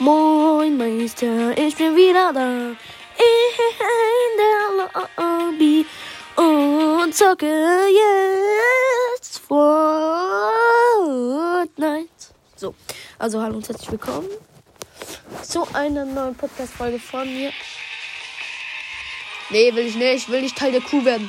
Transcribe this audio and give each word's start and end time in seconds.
Moin 0.00 0.76
Meister, 0.76 1.58
ich 1.58 1.74
bin 1.74 1.96
wieder 1.96 2.32
da. 2.32 2.70
In 3.18 4.36
der 4.38 4.70
Lobby 5.16 5.84
und 6.36 7.12
zocke 7.12 7.88
jetzt 9.18 9.40
Fortnite. 9.40 9.68
So, 12.54 12.76
also 13.18 13.42
hallo 13.42 13.56
und 13.56 13.68
herzlich 13.68 13.90
willkommen 13.90 14.28
zu 15.42 15.66
einer 15.74 16.04
neuen 16.04 16.36
Podcast-Folge 16.36 17.00
von 17.00 17.26
mir. 17.34 17.50
Nee, 19.50 19.74
will 19.74 19.86
ich 19.86 19.96
nicht. 19.96 20.28
Will 20.28 20.42
nicht 20.42 20.56
Teil 20.56 20.70
der 20.70 20.80
Crew 20.80 21.04
werden. 21.04 21.28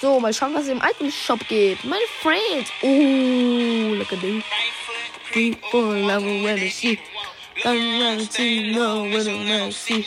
So, 0.00 0.18
mal 0.18 0.34
schauen, 0.34 0.54
was 0.54 0.66
im 0.66 0.78
Item 0.78 1.12
Shop 1.12 1.38
geht. 1.48 1.84
Meine 1.84 2.02
Friends. 2.20 2.72
Oh, 2.82 3.94
look 3.94 4.12
at 4.12 4.20
this. 4.20 4.42
People 5.32 6.00
love 6.00 6.24
when 6.24 6.56
they 6.56 6.70
see. 6.70 6.98
I'm 7.64 8.26
to 8.26 8.72
know 8.72 9.02
when 9.02 9.26
I'm 9.26 9.72
see. 9.72 10.06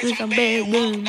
Cause 0.00 0.20
I'm 0.20 0.30
bad, 0.30 0.70
when 0.72 1.04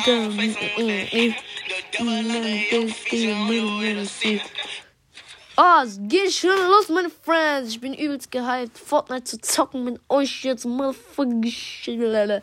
Oh, 5.56 5.82
es 5.84 5.98
geht 6.02 6.32
schon 6.32 6.50
los, 6.50 6.88
meine 6.88 7.10
Friends. 7.10 7.70
Ich 7.70 7.80
bin 7.80 7.94
übelst 7.94 8.30
gehypt, 8.30 8.78
Fortnite 8.78 9.24
zu 9.24 9.40
zocken 9.40 9.84
mit 9.84 10.00
euch 10.08 10.42
jetzt. 10.44 10.64
Motherfucker. 10.64 12.42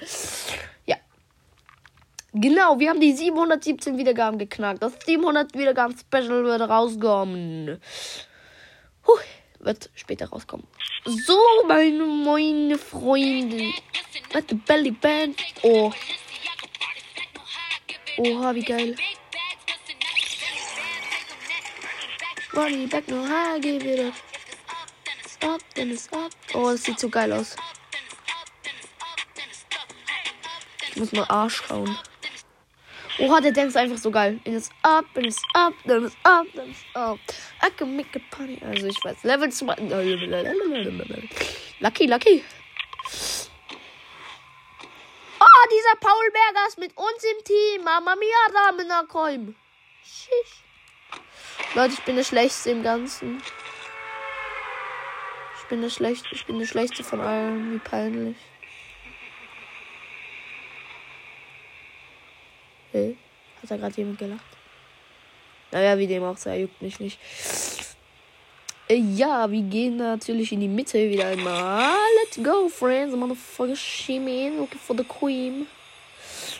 Ja. 0.85 0.97
Genau, 2.33 2.79
wir 2.79 2.89
haben 2.89 2.99
die 2.99 3.13
717 3.13 3.97
Wiedergaben 3.97 4.37
geknackt. 4.37 4.83
Das 4.83 4.93
700 5.05 5.57
Wiedergaben 5.57 5.97
Special 5.97 6.43
wird 6.43 6.61
rauskommen. 6.61 7.81
Huh, 9.07 9.19
wird 9.59 9.89
später 9.95 10.29
rauskommen. 10.29 10.67
So, 11.05 11.39
meine, 11.67 12.03
meine 12.03 12.77
Freunde. 12.77 13.73
Mit 14.33 14.51
der 14.51 14.55
Belly 14.55 14.91
Band. 14.91 15.41
Oh. 15.61 15.91
Oha, 18.17 18.55
wie 18.55 18.63
geil. 18.63 18.95
Money 22.53 22.87
back 22.87 23.07
no 23.07 23.23
high, 23.23 23.61
give 23.61 23.85
it 23.85 23.99
up. 23.99 24.13
Up, 25.43 25.61
then 25.75 25.91
it's 25.91 26.11
up. 26.11 26.31
Oh, 26.55 26.71
das 26.71 26.83
sieht 26.83 26.99
so 26.99 27.07
geil 27.07 27.31
aus. 27.31 27.55
Ich 30.89 30.95
muss 30.95 31.11
mal 31.11 31.25
Arsch 31.25 31.61
schauen. 31.67 31.95
Oha, 33.19 33.39
der 33.41 33.51
Dance 33.51 33.69
ist 33.69 33.77
einfach 33.77 33.99
so 33.99 34.09
geil. 34.09 34.39
And 34.45 34.55
it's 34.55 34.71
up, 34.81 35.05
and 35.15 35.27
it's 35.27 35.41
up, 35.53 35.73
then 35.85 36.05
it's 36.05 36.15
up, 36.23 36.47
then 36.55 36.69
it's 36.71 36.83
up. 36.95 37.19
I 37.63 37.69
can 37.75 37.95
make. 37.95 38.07
Also 38.61 38.87
ich 38.87 39.03
weiß, 39.03 39.23
Level 39.23 39.49
2. 39.51 39.75
Lucky, 41.79 42.05
lucky. 42.05 42.43
Oh, 45.39 45.67
dieser 45.71 45.95
Paul 45.99 46.31
Berger 46.31 46.67
ist 46.67 46.77
mit 46.77 46.95
uns 46.97 47.23
im 47.23 47.43
Team. 47.43 47.83
Mama 47.83 48.15
mia, 48.15 48.47
Ramena 48.53 49.03
Kolm. 49.07 49.55
Schisch. 50.03 50.63
Leute, 51.75 51.93
ich 51.93 52.03
bin 52.03 52.15
der 52.15 52.23
Schlechteste 52.23 52.71
im 52.71 52.83
Ganzen. 52.83 53.41
Ich 55.59 55.67
bin 55.67 55.81
der 55.81 55.89
Schlecht, 55.89 56.25
ich 56.31 56.45
bin 56.45 56.59
der 56.59 56.65
Schlechteste 56.65 57.03
von 57.03 57.21
allen. 57.21 57.73
Wie 57.73 57.79
peinlich. 57.79 58.37
Hey, 62.91 63.17
hat 63.61 63.71
da 63.71 63.77
gerade 63.77 63.95
jemand 63.97 64.19
gelacht? 64.19 64.56
Naja, 65.71 65.97
wie 65.97 66.07
dem 66.07 66.23
auch 66.23 66.37
sei, 66.37 66.61
juckt 66.61 66.81
mich 66.81 66.99
nicht. 66.99 67.19
Äh, 68.89 68.95
ja, 68.95 69.51
wir 69.51 69.61
gehen 69.63 69.97
natürlich 69.97 70.51
in 70.53 70.61
die 70.61 70.67
Mitte 70.67 71.09
wieder 71.09 71.27
einmal. 71.27 71.93
Let's 72.23 72.41
go, 72.41 72.69
friends. 72.69 73.15
Motherfucker, 73.15 73.75
shimmy 73.75 74.49
looking 74.57 74.79
for 74.79 74.95
the 74.95 75.03
queen. 75.03 75.67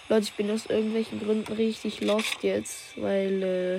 Leute, 0.10 0.24
ich 0.24 0.34
bin 0.34 0.52
aus 0.52 0.66
irgendwelchen 0.66 1.20
Gründen 1.20 1.54
richtig 1.54 2.02
lost 2.02 2.42
jetzt, 2.42 2.98
weil, 2.98 3.44
äh, 3.44 3.78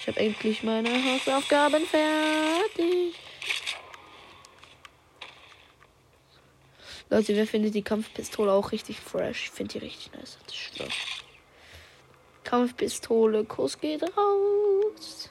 ich 0.00 0.08
habe 0.08 0.20
endlich 0.20 0.62
meine 0.62 0.90
Hausaufgaben 0.90 1.86
fertig. 1.86 3.14
Leute, 7.08 7.36
wer 7.36 7.46
findet 7.46 7.74
die 7.74 7.82
Kampfpistole 7.82 8.50
auch 8.52 8.72
richtig 8.72 8.98
fresh? 8.98 9.44
Ich 9.44 9.50
finde 9.50 9.72
die 9.74 9.78
richtig 9.84 10.12
nice. 10.14 10.38
Das 10.46 10.56
schwör. 10.56 10.88
Kampfpistole, 12.44 13.44
Kuss 13.44 13.78
geht 13.78 14.02
raus. 14.02 15.30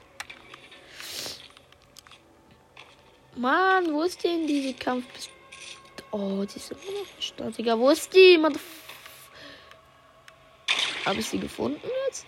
Mann, 3.36 3.94
wo 3.94 4.04
ist 4.04 4.24
denn 4.24 4.48
diese 4.48 4.74
Kampfpistole? 4.74 5.38
Oh, 6.12 6.44
die 6.44 6.58
ist 6.58 6.72
immer 6.72 6.82
noch 6.82 7.22
Start. 7.22 7.58
Digga, 7.58 7.78
wo 7.78 7.90
ist 7.90 8.14
die? 8.14 8.38
Habe 11.06 11.20
ich 11.20 11.26
sie 11.26 11.40
gefunden 11.40 11.90
jetzt? 12.08 12.26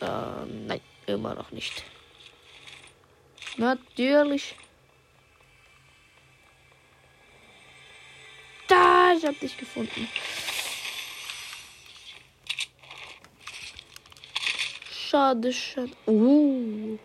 Ähm, 0.00 0.66
nein. 0.66 0.80
Immer 1.08 1.34
noch 1.34 1.50
nicht. 1.52 1.84
Natürlich. 3.56 4.54
Da, 8.66 9.14
ich 9.16 9.24
hab 9.24 9.40
dich 9.40 9.56
gefunden. 9.56 10.06
Schade, 15.08 15.50
schade. 15.54 15.96
Uh. 16.06 16.98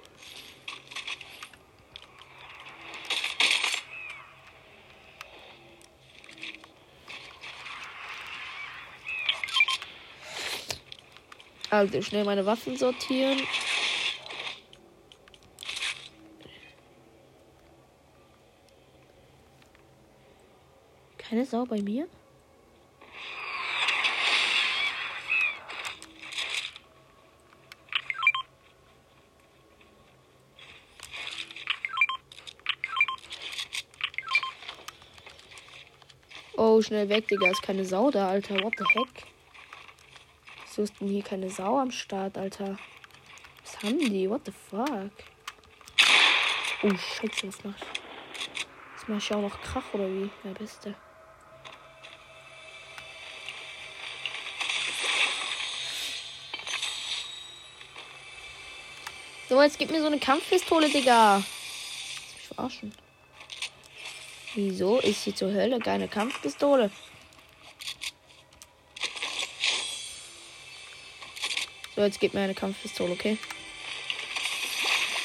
Also 11.70 12.02
schnell 12.02 12.26
meine 12.26 12.46
Waffen 12.46 12.76
sortieren. 12.76 13.40
Keine 21.18 21.46
Sau 21.46 21.66
bei 21.66 21.82
mir? 21.82 22.10
Oh, 36.66 36.73
schnell 36.84 37.10
weg, 37.10 37.28
Digga. 37.28 37.50
Ist 37.50 37.64
keine 37.64 37.86
Sau 37.86 38.12
da, 38.12 38.30
Alter. 38.30 38.56
What 38.64 38.74
the 38.78 38.86
heck? 38.94 39.28
Wieso 40.66 40.84
ist 40.84 41.00
denn 41.00 41.08
hier 41.08 41.24
keine 41.24 41.50
Sau 41.50 41.80
am 41.80 41.92
Start, 41.92 42.38
Alter? 42.38 42.78
Was 43.64 43.82
haben 43.84 44.00
die? 44.00 44.30
What 44.30 44.42
the 44.46 44.52
fuck? 44.52 45.12
Oh, 46.84 46.90
Scheiße, 46.90 47.48
was 47.48 47.64
mach 47.64 47.76
ich? 47.78 48.66
Was 48.96 49.08
mach 49.08 49.18
ich 49.18 49.34
auch 49.34 49.42
noch 49.42 49.62
Krach 49.62 49.94
oder 49.94 50.08
wie? 50.08 50.30
Der 50.44 50.52
Beste. 50.52 50.96
So, 59.50 59.62
jetzt 59.62 59.78
gib 59.78 59.92
mir 59.92 60.02
so 60.02 60.08
eine 60.08 60.20
Kampfpistole, 60.20 60.90
Digga. 60.90 61.38
Ich 61.38 62.48
verarschen. 62.48 62.92
Wieso 64.56 65.00
ist 65.00 65.24
sie 65.24 65.34
zur 65.34 65.52
Hölle 65.52 65.80
keine 65.80 66.08
Kampfpistole? 66.08 66.92
So, 71.96 72.02
jetzt 72.02 72.20
gib 72.20 72.34
mir 72.34 72.42
eine 72.42 72.54
Kampfpistole, 72.54 73.14
okay? 73.14 73.38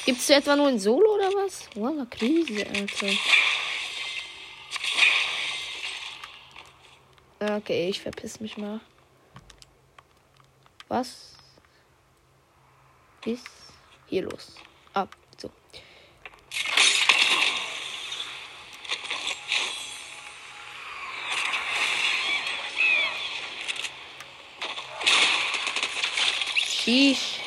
Gibt 0.07 0.21
es 0.21 0.31
etwa 0.31 0.57
nur 0.57 0.69
ein 0.69 0.79
Solo 0.79 1.15
oder 1.15 1.29
was? 1.29 1.69
Wow, 1.75 2.09
Krise, 2.09 2.67
Alter. 2.67 3.09
Okay, 7.41 7.89
ich 7.91 8.01
verpiss 8.01 8.41
mich 8.41 8.57
mal. 8.57 8.81
Was 10.89 11.37
ist 13.25 13.47
hier 14.07 14.23
los? 14.23 14.57
Ab. 14.95 15.15
So. 26.89 26.95
Sheesh. 26.95 27.39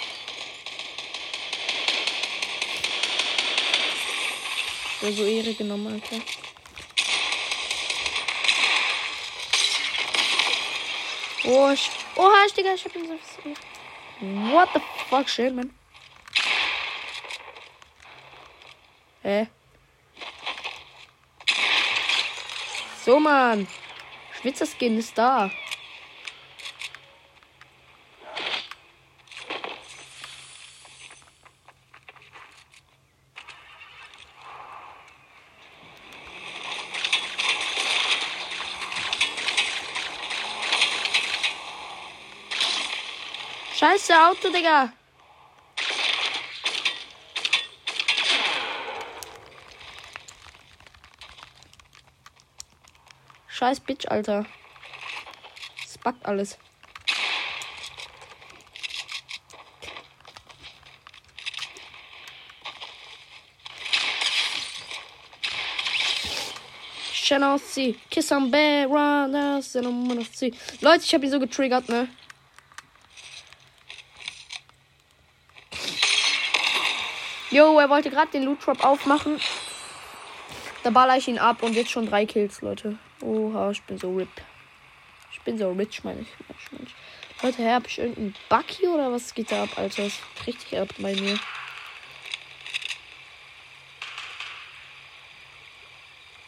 Also 5.02 5.26
Ehre 5.26 5.56
genommen, 5.56 5.94
Alter. 5.94 6.24
Oh, 11.44 11.72
ich, 11.72 11.90
oha, 12.16 12.46
Digga, 12.56 12.76
ich 12.76 12.86
hab 12.86 12.96
ihn 12.96 13.08
so. 13.08 13.50
What 14.54 14.70
the 14.76 14.82
fuck, 15.10 15.28
shit, 15.28 15.56
man. 15.56 15.74
Hä? 19.24 19.48
Mann. 23.20 23.68
Schwitzerskin 24.40 25.00
ist 25.00 25.18
da. 25.18 25.50
Scheiße, 43.82 44.11
Auto, 44.22 44.52
Digga. 44.52 44.94
Scheiß 53.48 53.80
Bitch, 53.80 54.08
Alter. 54.08 54.46
Es 55.84 55.98
backt 55.98 56.24
alles. 56.24 56.60
Channel 67.12 67.60
C. 67.60 67.96
Kiss 68.12 68.32
on 68.32 68.52
Bear, 68.52 68.86
Runners. 68.86 69.74
Leute, 69.74 71.04
ich 71.04 71.14
hab 71.16 71.24
ihn 71.24 71.32
so 71.32 71.40
getriggert, 71.40 71.90
ne? 71.90 72.08
Jo, 77.52 77.78
er 77.80 77.90
wollte 77.90 78.10
gerade 78.10 78.32
den 78.32 78.44
Loot 78.44 78.66
Drop 78.66 78.82
aufmachen. 78.84 79.38
Da 80.84 80.90
baller 80.90 81.18
ich 81.18 81.28
ihn 81.28 81.38
ab 81.38 81.62
und 81.64 81.74
jetzt 81.74 81.92
schon 81.92 82.08
drei 82.08 82.26
Kills, 82.26 82.62
Leute. 82.62 82.98
Oha, 83.22 83.72
ich 83.72 83.84
bin 83.84 83.98
so 83.98 84.16
rip. 84.16 84.30
Ich 85.34 85.42
bin 85.42 85.58
so 85.58 85.70
rich, 85.74 86.02
meine 86.06 86.22
ich. 86.22 86.28
Meine 86.72 86.86
ich. 86.86 87.44
Leute, 87.44 87.74
hab 87.74 87.88
ich 87.88 88.00
irgendeinen 88.00 88.36
Bug 88.48 88.66
hier 88.70 88.92
oder 88.92 89.12
was 89.12 89.34
geht 89.34 89.52
da 89.52 89.64
ab, 89.64 89.70
Alter? 89.76 90.04
Das 90.04 90.14
ist 90.14 90.48
richtig 90.48 90.80
ab 90.80 90.88
bei 90.98 91.14
mir. 91.14 91.38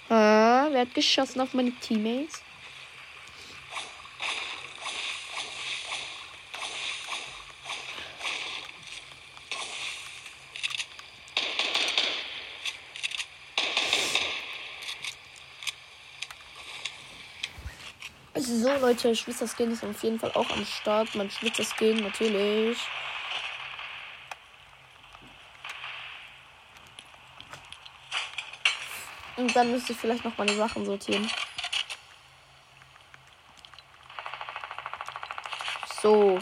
Ah, 0.10 0.68
wer 0.72 0.82
hat 0.82 0.94
geschossen 0.94 1.42
auf 1.42 1.54
meine 1.54 1.72
Teammates? 1.72 2.42
Leute, 18.84 19.16
Schwitzerskin 19.16 19.72
ist 19.72 19.82
auf 19.86 20.04
jeden 20.04 20.20
Fall 20.20 20.34
auch 20.34 20.50
am 20.50 20.66
Start. 20.66 21.16
Mein 21.16 21.32
Schwitzerskin, 21.32 22.04
natürlich. 22.04 22.78
Und 29.38 29.56
dann 29.56 29.72
müsste 29.72 29.94
ich 29.94 29.98
vielleicht 29.98 30.26
noch 30.26 30.38
meine 30.38 30.54
Sachen 30.58 30.86
sortieren. 30.86 31.32
So. 36.02 36.38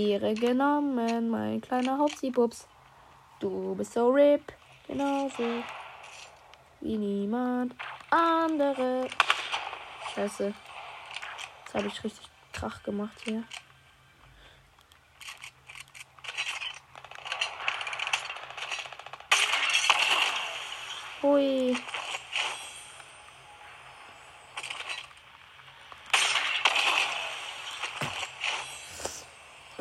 Ehre 0.00 0.34
genommen, 0.34 1.28
mein 1.30 1.60
kleiner 1.60 1.98
Hauptsiebubs. 1.98 2.66
Du 3.38 3.74
bist 3.74 3.92
so 3.92 4.10
RIP, 4.10 4.52
genauso 4.86 5.62
wie 6.80 6.96
niemand 6.96 7.74
andere. 8.10 9.08
Scheiße. 10.14 10.54
Jetzt 11.64 11.74
habe 11.74 11.86
ich 11.86 12.04
richtig 12.04 12.28
Krach 12.52 12.82
gemacht 12.82 13.18
hier. 13.24 13.44
Hui. 21.22 21.76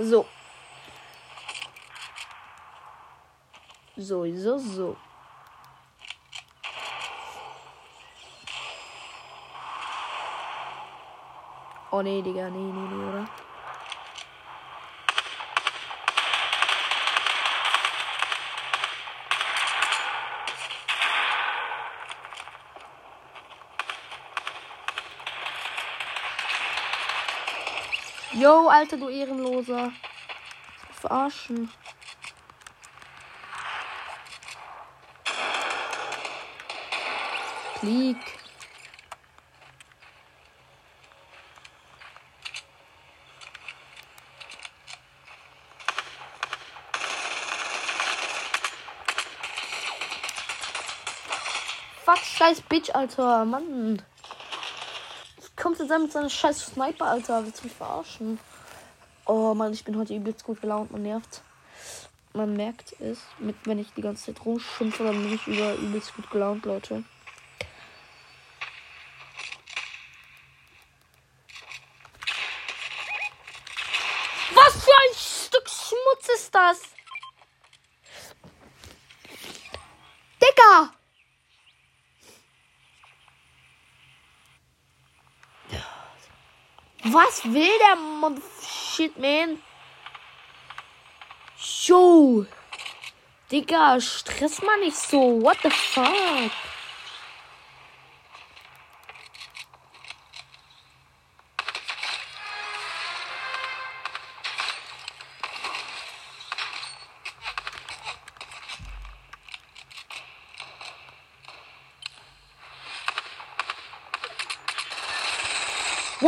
So. 0.02 0.26
So, 3.98 4.26
so, 4.34 4.58
so. 4.58 4.98
Oh 11.92 12.02
nee, 12.02 12.22
Digga, 12.22 12.50
nee, 12.50 12.60
nee, 12.60 12.72
nee, 12.72 13.10
oder? 13.10 13.49
Yo, 28.40 28.70
Alter, 28.70 28.96
du 28.96 29.10
Ehrenloser. 29.10 29.92
Verarschen. 30.94 31.70
Klick. 37.80 38.18
Fuck, 52.06 52.18
scheiß 52.20 52.62
Bitch, 52.62 52.90
Alter. 52.96 53.44
Mann 53.44 54.02
kommt 55.70 55.80
jetzt 55.80 56.02
mit 56.02 56.12
seiner 56.12 56.30
scheiß 56.32 56.66
Sniper, 56.74 57.06
Alter. 57.06 57.46
Willst 57.46 57.62
du 57.62 57.66
mich 57.66 57.76
verarschen? 57.76 58.40
Oh 59.28 59.54
Mann, 59.54 59.72
ich 59.72 59.84
bin 59.84 59.96
heute 59.98 60.16
übelst 60.16 60.44
gut 60.44 60.62
gelaunt. 60.62 60.92
Man 60.92 61.04
nervt. 61.04 61.44
Man 62.34 62.56
merkt 62.56 63.00
es, 63.00 63.20
mit, 63.38 63.56
wenn 63.66 63.78
ich 63.78 63.94
die 63.94 64.02
ganze 64.02 64.26
Zeit 64.34 64.44
rumschimpfe, 64.44 65.04
dann 65.04 65.22
bin 65.22 65.34
ich 65.34 65.46
über 65.46 65.76
übelst 65.76 66.16
gut 66.16 66.30
gelaunt, 66.32 66.66
Leute. 66.66 67.04
Was 74.56 74.84
für 74.84 74.92
ein 74.92 75.16
Stück 75.16 75.70
Schmutz 75.70 76.30
ist 76.34 76.56
das? 76.56 76.82
Digga! 80.42 80.94
Will 87.44 87.78
der 87.80 87.96
Mon 87.96 88.42
Shit, 88.62 89.18
man? 89.18 89.62
Yo. 91.86 92.46
Digga, 93.52 94.00
stress 94.02 94.62
mal 94.62 94.80
nicht 94.80 94.98
so. 94.98 95.42
What 95.42 95.58
the 95.64 95.70
fuck? 95.70 96.52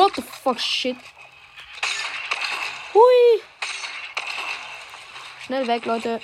What 0.01 0.15
the 0.15 0.23
fuck, 0.23 0.57
shit. 0.57 0.97
Hui. 2.91 3.41
Schnell 5.43 5.67
weg, 5.67 5.85
Leute. 5.85 6.19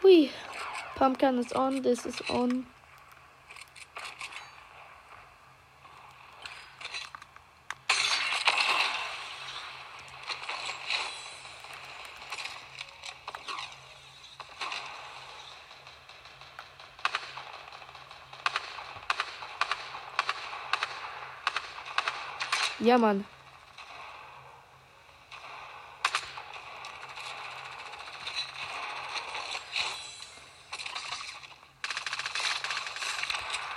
Hui. 0.00 0.30
Pumpkin 0.96 1.38
is 1.38 1.52
on. 1.52 1.82
This 1.82 2.04
is 2.06 2.20
on. 2.28 2.66
Ja, 22.86 22.98
Mann. 22.98 23.24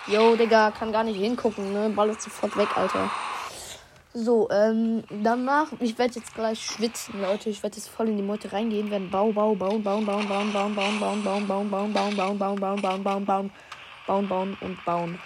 Jo, 0.06 0.36
Digga, 0.36 0.70
kann 0.70 0.92
gar 0.92 1.04
nicht 1.04 1.18
hingucken, 1.18 1.74
ne? 1.74 1.90
Ball 1.90 2.10
ist 2.10 2.22
sofort 2.22 2.56
weg, 2.56 2.68
Alter. 2.78 3.10
So, 4.14 4.48
ähm, 4.52 5.04
danach, 5.10 5.72
ich 5.80 5.98
werde 5.98 6.14
jetzt 6.20 6.36
gleich 6.36 6.64
schwitzen, 6.64 7.20
Leute. 7.20 7.50
Ich 7.50 7.64
werde 7.64 7.78
jetzt 7.78 7.90
voll 7.90 8.10
in 8.10 8.18
die 8.18 8.22
Meute 8.22 8.52
reingehen, 8.52 8.92
werden 8.92 9.10
Bau, 9.10 9.32
Bau, 9.32 9.56
bauen, 9.56 9.82
bauen, 9.82 10.06
bauen, 10.06 10.28
bauen, 10.28 10.54
bauen, 10.54 10.76
bauen, 10.76 11.00
bauen, 11.00 11.24
bauen, 11.24 11.24
bauen, 11.26 11.72
bauen, 11.74 11.94
bauen, 11.94 12.14
bauen, 12.16 12.38
bauen, 12.38 12.62
bauen, 12.62 12.82
bauen, 12.82 13.04
bauen, 13.04 13.26
bauen, 13.26 13.52
bauen, 14.06 14.28
bauen 14.28 14.58
und 14.62 14.86
bauen. 14.86 15.20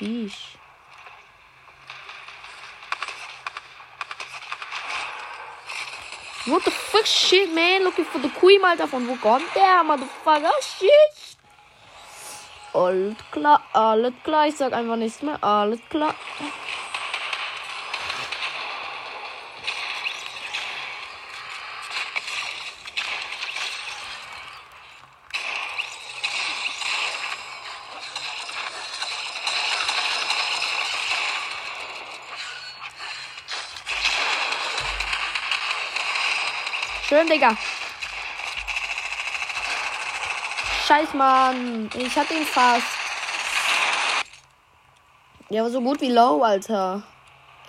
Sheesh. 0.00 0.56
What 6.46 6.64
the 6.64 6.70
fuck 6.70 7.04
shit, 7.04 7.54
man? 7.54 7.84
Looking 7.84 8.06
for 8.06 8.18
the 8.18 8.30
queen, 8.30 8.64
Alter. 8.64 8.86
Von 8.86 9.06
wo 9.06 9.14
kommt 9.16 9.54
der, 9.54 9.84
motherfucker? 9.84 10.52
Shit. 10.62 11.36
Alles 12.72 13.16
klar, 13.30 13.62
alles 13.74 14.14
klar. 14.24 14.46
Ich 14.46 14.56
sag 14.56 14.72
einfach 14.72 14.96
nichts 14.96 15.20
mehr. 15.20 15.42
Alles 15.44 15.80
klar. 15.90 16.14
Schön, 37.20 37.28
Digga. 37.28 37.54
Scheiß, 40.86 41.12
Mann. 41.12 41.90
Ich 41.94 42.16
hab 42.16 42.30
ihn 42.30 42.46
fast. 42.46 42.86
Ja, 45.50 45.60
aber 45.60 45.70
so 45.70 45.82
gut 45.82 46.00
wie 46.00 46.10
low, 46.10 46.42
Alter. 46.42 47.02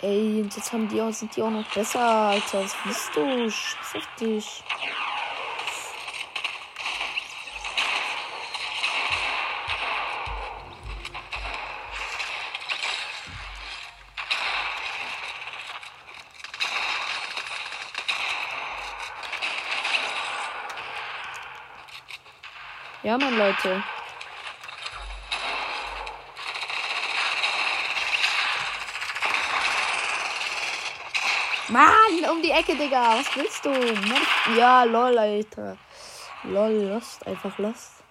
Ey, 0.01 0.41
und 0.41 0.55
jetzt 0.55 0.71
haben 0.71 0.87
die 0.87 1.01
auch, 1.01 1.11
sind 1.11 1.35
die 1.35 1.41
auch 1.41 1.49
noch 1.49 1.67
besser, 1.73 1.99
Alter. 1.99 2.63
Was 2.63 2.75
bist 2.85 3.09
du? 3.13 3.49
Scheiß 3.49 3.95
auf 3.95 4.15
dich. 4.21 4.63
Ja, 23.11 23.17
Mann, 23.17 23.37
Leute. 23.37 23.83
Mann, 31.67 31.91
um 32.31 32.41
die 32.41 32.51
Ecke, 32.51 32.73
Digga. 32.73 33.17
Was 33.17 33.35
willst 33.35 33.65
du? 33.65 33.69
Mann. 33.69 34.55
Ja, 34.55 34.83
lol, 34.85 35.17
Alter. 35.17 35.77
Lol, 36.43 36.71
lost. 36.87 37.27
Einfach 37.27 37.57
lost. 37.57 38.01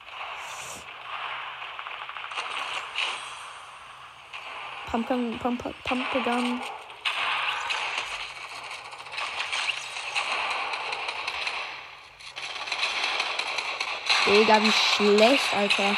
Pumpkin, 4.91 5.39
Pumpkin, 5.39 5.75
Pumpkin. 5.83 6.61
Digga, 14.31 14.63
wie 14.63 14.71
schlecht, 14.71 15.53
Alter. 15.53 15.97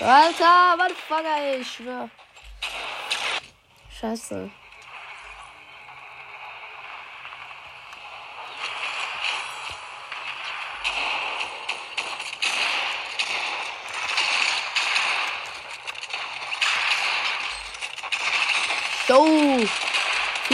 Alter, 0.00 0.76
Motherfucker, 0.76 1.60
ich 1.60 1.70
schwör. 1.70 2.10
Scheiße. 3.88 4.50
So. 19.06 19.86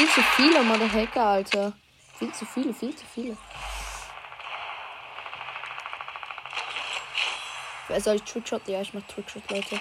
Viel 0.02 0.10
zu 0.10 0.22
viele 0.34 0.64
Motherhacker, 0.64 1.24
Alter. 1.24 1.72
Viel 2.18 2.32
zu 2.32 2.44
viele, 2.44 2.74
viel 2.74 2.92
zu 2.96 3.04
viele. 3.06 3.36
Wer 7.86 8.00
soll 8.00 8.16
ich 8.16 8.24
Trickshot? 8.24 8.66
Ja, 8.66 8.80
ich 8.80 8.92
mach 8.92 9.02
Trickshot, 9.02 9.48
Leute. 9.48 9.76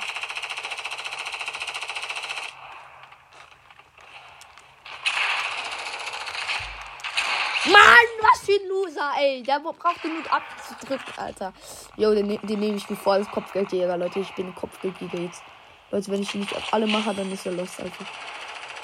Mann, 7.66 7.82
was 8.22 8.46
für 8.46 8.51
ein 8.51 8.68
Loser, 8.70 9.13
ey. 9.18 9.42
Der 9.42 9.60
braucht 9.60 10.04
genug 10.04 10.32
abzudrücken, 10.32 11.13
Alter. 11.18 11.51
Jo, 11.98 12.13
den, 12.13 12.28
den 12.44 12.60
nehme 12.60 12.78
ich 12.78 12.88
wie 12.88 12.96
vor 12.96 13.13
als 13.13 13.28
Kopfgeldjäger, 13.32 13.98
Leute. 13.98 14.20
Ich 14.20 14.32
bin 14.36 14.54
Kopfgeldjäger 14.54 15.18
jetzt. 15.18 15.42
Leute, 15.90 16.12
wenn 16.12 16.22
ich 16.22 16.36
nicht 16.36 16.54
alle 16.72 16.86
mache, 16.86 17.12
dann 17.16 17.32
ist 17.32 17.48
er 17.48 17.54
los, 17.54 17.80
Alter. 17.80 18.06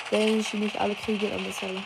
Wenn 0.09 0.39
ich 0.39 0.53
nicht 0.53 0.79
alle 0.79 0.95
kriege, 0.95 1.27
dann 1.27 1.45
ist 1.45 1.61
er 1.61 1.69
los. 1.69 1.83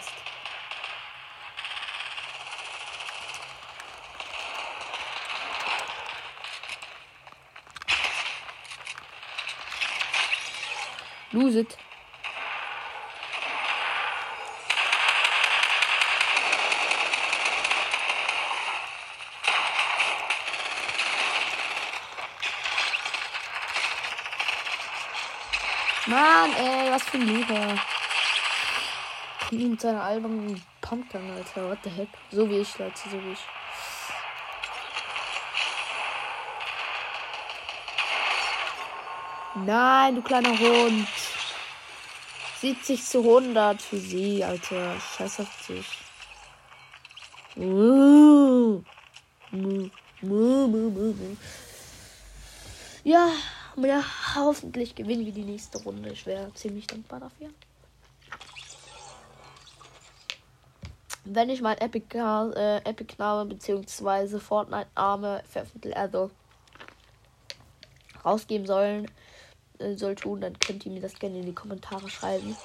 Lose 11.32 11.60
it. 11.60 11.78
Mann, 26.06 26.54
ey, 26.54 26.92
was 26.92 27.04
für 27.04 27.18
ein 27.18 27.26
Lieber. 27.26 27.78
Mit 29.52 29.82
seiner 29.82 30.02
albernen 30.02 30.62
Pumpgun, 30.80 31.30
Alter. 31.32 31.70
What 31.70 31.80
the 31.84 31.90
heck? 31.90 32.08
So 32.32 32.50
wie 32.50 32.60
ich, 32.60 32.78
Leute, 32.78 32.98
so 33.10 33.22
wie 33.22 33.34
ich. 33.34 33.40
Nein, 39.66 40.16
du 40.16 40.22
kleiner 40.22 40.58
Hund. 40.58 41.08
70 42.62 43.04
zu 43.04 43.20
100 43.20 43.82
für 43.82 43.98
sie, 43.98 44.42
Alter. 44.42 44.96
Scheiß 45.18 45.42
auf 45.42 45.68
dich. 45.68 45.86
Ja, 53.04 53.30
ja, 53.76 54.04
hoffentlich 54.36 54.96
gewinnen 54.96 55.26
wir 55.26 55.34
die 55.34 55.44
nächste 55.44 55.84
Runde. 55.84 56.12
Ich 56.12 56.26
wäre 56.26 56.54
ziemlich 56.54 56.88
dankbar 56.88 57.20
dafür. 57.20 57.50
Wenn 61.24 61.50
ich 61.50 61.62
mein 61.62 61.78
Epic, 61.78 62.18
äh, 62.18 62.78
Epic 62.78 63.16
Name 63.18 63.46
bzw. 63.46 64.40
Fortnite 64.40 64.88
Arme 64.96 65.44
veröffentlichen, 65.48 65.98
also 65.98 66.32
rausgeben 68.26 68.66
sollen, 68.66 69.10
äh, 69.80 69.96
soll 69.96 70.16
tun, 70.16 70.42
dann 70.42 70.58
könnt 70.60 70.86
ihr 70.86 70.92
mir 70.92 71.02
das 71.02 71.14
gerne 71.14 71.40
in 71.40 71.46
die 71.46 71.54
Kommentare 71.54 72.10
schreiben. 72.10 72.56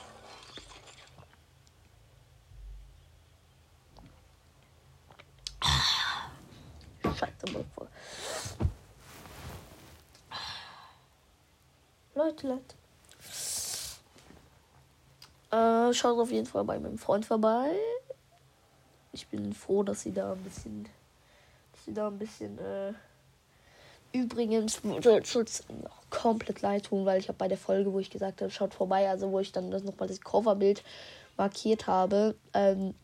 Scheiße, 7.02 7.64
voll. 7.75 7.88
Leute, 12.14 12.48
Leute. 12.48 12.75
Äh, 15.50 15.94
schaut 15.94 16.18
auf 16.18 16.30
jeden 16.30 16.46
Fall 16.46 16.64
bei 16.64 16.78
meinem 16.78 16.98
Freund 16.98 17.25
vorbei. 17.25 17.76
Ich 19.16 19.28
bin 19.28 19.54
froh, 19.54 19.82
dass 19.82 20.02
sie 20.02 20.12
da 20.12 20.32
ein 20.32 20.42
bisschen, 20.42 20.85
dass 21.73 21.85
sie 21.87 21.94
da 21.94 22.08
ein 22.08 22.18
bisschen, 22.18 22.58
äh, 22.58 22.92
übrigens 24.12 24.82
Schutz 25.25 25.64
komplett 26.11 26.61
leid 26.61 26.85
tun, 26.85 27.06
weil 27.06 27.18
ich 27.18 27.28
habe 27.28 27.38
bei 27.38 27.49
der 27.49 27.56
Folge, 27.56 27.94
wo 27.94 27.99
ich 27.99 28.11
gesagt 28.11 28.42
habe, 28.42 28.50
schaut 28.50 28.75
vorbei, 28.75 29.08
also 29.08 29.32
wo 29.32 29.40
ich 29.40 29.52
dann 29.52 29.70
das 29.70 29.85
nochmal 29.85 30.06
das 30.06 30.20
Coverbild 30.20 30.82
markiert 31.38 31.87
habe, 31.87 32.35
ähm, 32.52 32.94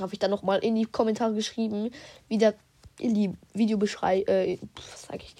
habe 0.00 0.12
ich 0.12 0.20
dann 0.20 0.30
nochmal 0.30 0.60
in 0.60 0.76
die 0.76 0.86
Kommentare 0.86 1.34
geschrieben, 1.34 1.90
wie 2.28 2.38
der 2.38 2.54
in 3.00 3.14
die 3.14 3.32
Videobeschreibung, 3.52 4.32
äh, 4.32 4.58
was 4.76 5.02
sag 5.02 5.16
ich, 5.16 5.34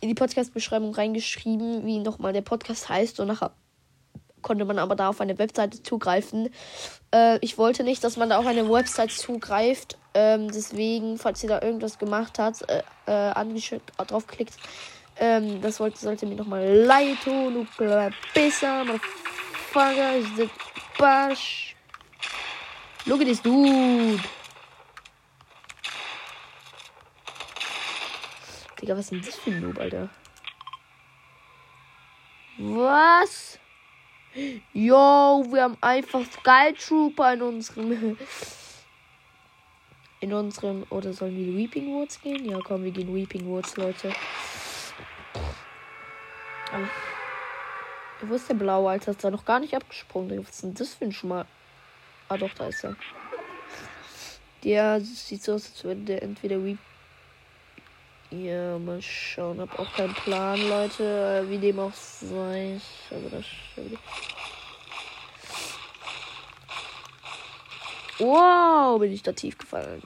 in 0.00 0.08
die 0.08 0.14
Podcast-Beschreibung 0.14 0.94
reingeschrieben, 0.94 1.86
wie 1.86 1.98
nochmal 1.98 2.34
der 2.34 2.42
Podcast 2.42 2.90
heißt 2.90 3.20
und 3.20 3.28
nachher 3.28 3.52
konnte 4.42 4.64
man 4.64 4.78
aber 4.78 4.96
da 4.96 5.08
auf 5.08 5.20
eine 5.20 5.38
Webseite 5.38 5.82
zugreifen. 5.82 6.50
Äh, 7.14 7.38
ich 7.40 7.58
wollte 7.58 7.84
nicht, 7.84 8.02
dass 8.04 8.16
man 8.16 8.30
da 8.30 8.38
auf 8.38 8.46
eine 8.46 8.68
Website 8.70 9.12
zugreift. 9.12 9.98
Ähm, 10.14 10.50
deswegen, 10.50 11.18
falls 11.18 11.42
ihr 11.42 11.48
da 11.48 11.62
irgendwas 11.62 11.98
gemacht 11.98 12.38
habt, 12.38 12.64
äh, 12.68 12.82
äh, 13.06 13.80
draufklickt, 14.06 14.54
ähm, 15.20 15.60
das 15.60 15.80
wollte, 15.80 15.98
sollte 15.98 16.26
mir 16.26 16.36
nochmal 16.36 16.66
leid 16.74 17.18
tun. 17.24 17.66
Du 17.76 18.10
besser, 18.34 18.84
motherfucker, 18.84 20.22
the 20.36 20.48
bash. 20.98 21.74
Look 23.06 23.20
at 23.20 23.26
this 23.26 23.42
dude. 23.42 24.20
Digga, 28.80 28.94
was 28.94 29.06
ist 29.06 29.10
denn 29.10 29.22
das 29.22 29.36
für 29.36 29.50
ein 29.50 29.60
Noob, 29.60 29.78
Alter? 29.78 30.08
Was? 32.58 33.58
Yo, 34.72 35.44
wir 35.50 35.62
haben 35.62 35.76
einfach 35.80 36.24
Sky 36.24 36.72
Trooper 36.78 37.34
in 37.34 37.42
unserem. 37.42 38.16
In 40.20 40.32
unserem. 40.32 40.84
Oder 40.90 41.12
sollen 41.12 41.36
wir 41.36 41.56
Weeping 41.56 41.94
Woods 41.94 42.20
gehen? 42.20 42.44
Ja, 42.44 42.58
komm, 42.64 42.82
wir 42.82 42.90
gehen 42.90 43.14
Weeping 43.14 43.46
Woods, 43.46 43.76
Leute. 43.76 44.12
Aber, 46.72 46.88
wo 48.22 48.34
ist 48.34 48.48
der 48.48 48.54
blaue, 48.54 48.90
Alter? 48.90 49.12
Ist 49.12 49.22
da 49.22 49.30
noch 49.30 49.44
gar 49.44 49.60
nicht 49.60 49.74
abgesprungen. 49.74 50.40
Was 50.40 50.56
ist 50.56 50.62
denn 50.64 50.74
das 50.74 50.94
für 50.94 51.04
ein 51.04 51.12
Schmal? 51.12 51.46
Ah, 52.28 52.36
doch, 52.36 52.52
da 52.54 52.66
ist 52.66 52.84
er. 52.84 52.96
Der 54.64 55.00
sieht 55.00 55.42
so 55.44 55.54
aus, 55.54 55.70
als 55.70 55.84
würde 55.84 56.00
der 56.00 56.22
entweder 56.24 56.64
Weep. 56.64 56.78
Ja, 58.30 58.78
mal 58.78 59.00
schauen. 59.00 59.60
Hab 59.60 59.78
auch 59.78 59.90
keinen 59.94 60.12
Plan, 60.12 60.60
Leute. 60.68 61.46
Wie 61.48 61.58
dem 61.58 61.78
auch 61.78 61.94
sei. 61.94 62.78
Aber 63.10 63.30
das. 63.30 63.44
Wow, 68.18 68.98
bin 68.98 69.12
ich 69.12 69.22
da 69.22 69.32
tief 69.32 69.56
gefallen. 69.56 70.02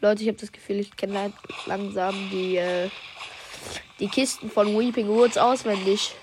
Leute, 0.00 0.22
ich 0.22 0.28
habe 0.28 0.38
das 0.38 0.52
Gefühl, 0.52 0.80
ich 0.80 0.96
kenne 0.96 1.32
langsam 1.66 2.14
die, 2.30 2.56
äh, 2.56 2.88
die 3.98 4.08
Kisten 4.08 4.50
von 4.50 4.78
Weeping 4.78 5.08
Woods 5.08 5.38
auswendig. 5.38 6.14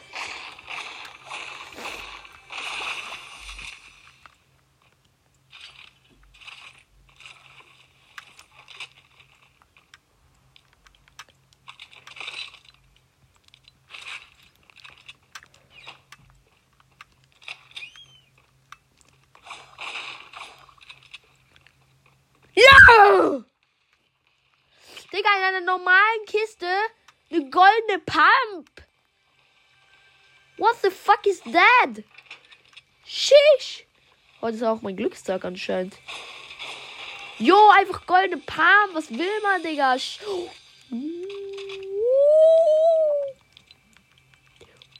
normalen 25.65 26.25
Kiste 26.25 26.67
eine 27.31 27.49
goldene 27.49 27.99
Pump. 28.05 28.69
What 30.57 30.77
the 30.81 30.89
that? 31.51 32.03
Shish. 33.05 33.85
Heute 34.41 34.57
ist 34.57 34.63
auch 34.63 34.81
mein 34.81 34.95
Glückstag 34.95 35.45
anscheinend. 35.45 35.95
Jo, 37.39 37.57
einfach 37.77 38.05
goldene 38.05 38.37
Pump. 38.37 38.93
Was 38.93 39.09
will 39.09 39.41
man, 39.43 39.63
Digga? 39.63 39.97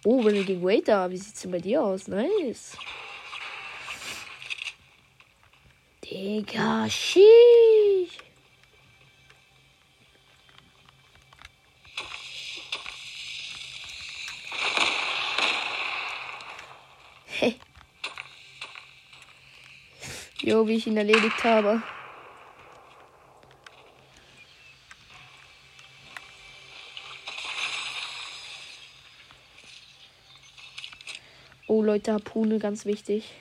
Oh, 0.03 0.23
wenn 0.23 0.36
wir 0.36 0.43
gegen 0.43 0.63
Waiter. 0.63 1.10
Wie 1.10 1.17
sieht's 1.17 1.41
denn 1.41 1.51
bei 1.51 1.60
dir 1.60 1.81
aus? 1.84 2.08
Nice. 2.08 2.77
Digga, 6.03 6.88
sheesh. 6.89 7.74
Wie 20.67 20.75
ich 20.75 20.88
ihn 20.88 20.97
erledigt 20.97 21.43
habe. 21.43 21.84
Oh 31.67 31.84
Leute, 31.84 32.13
Harpune, 32.13 32.58
ganz 32.58 32.86
wichtig. 32.86 33.32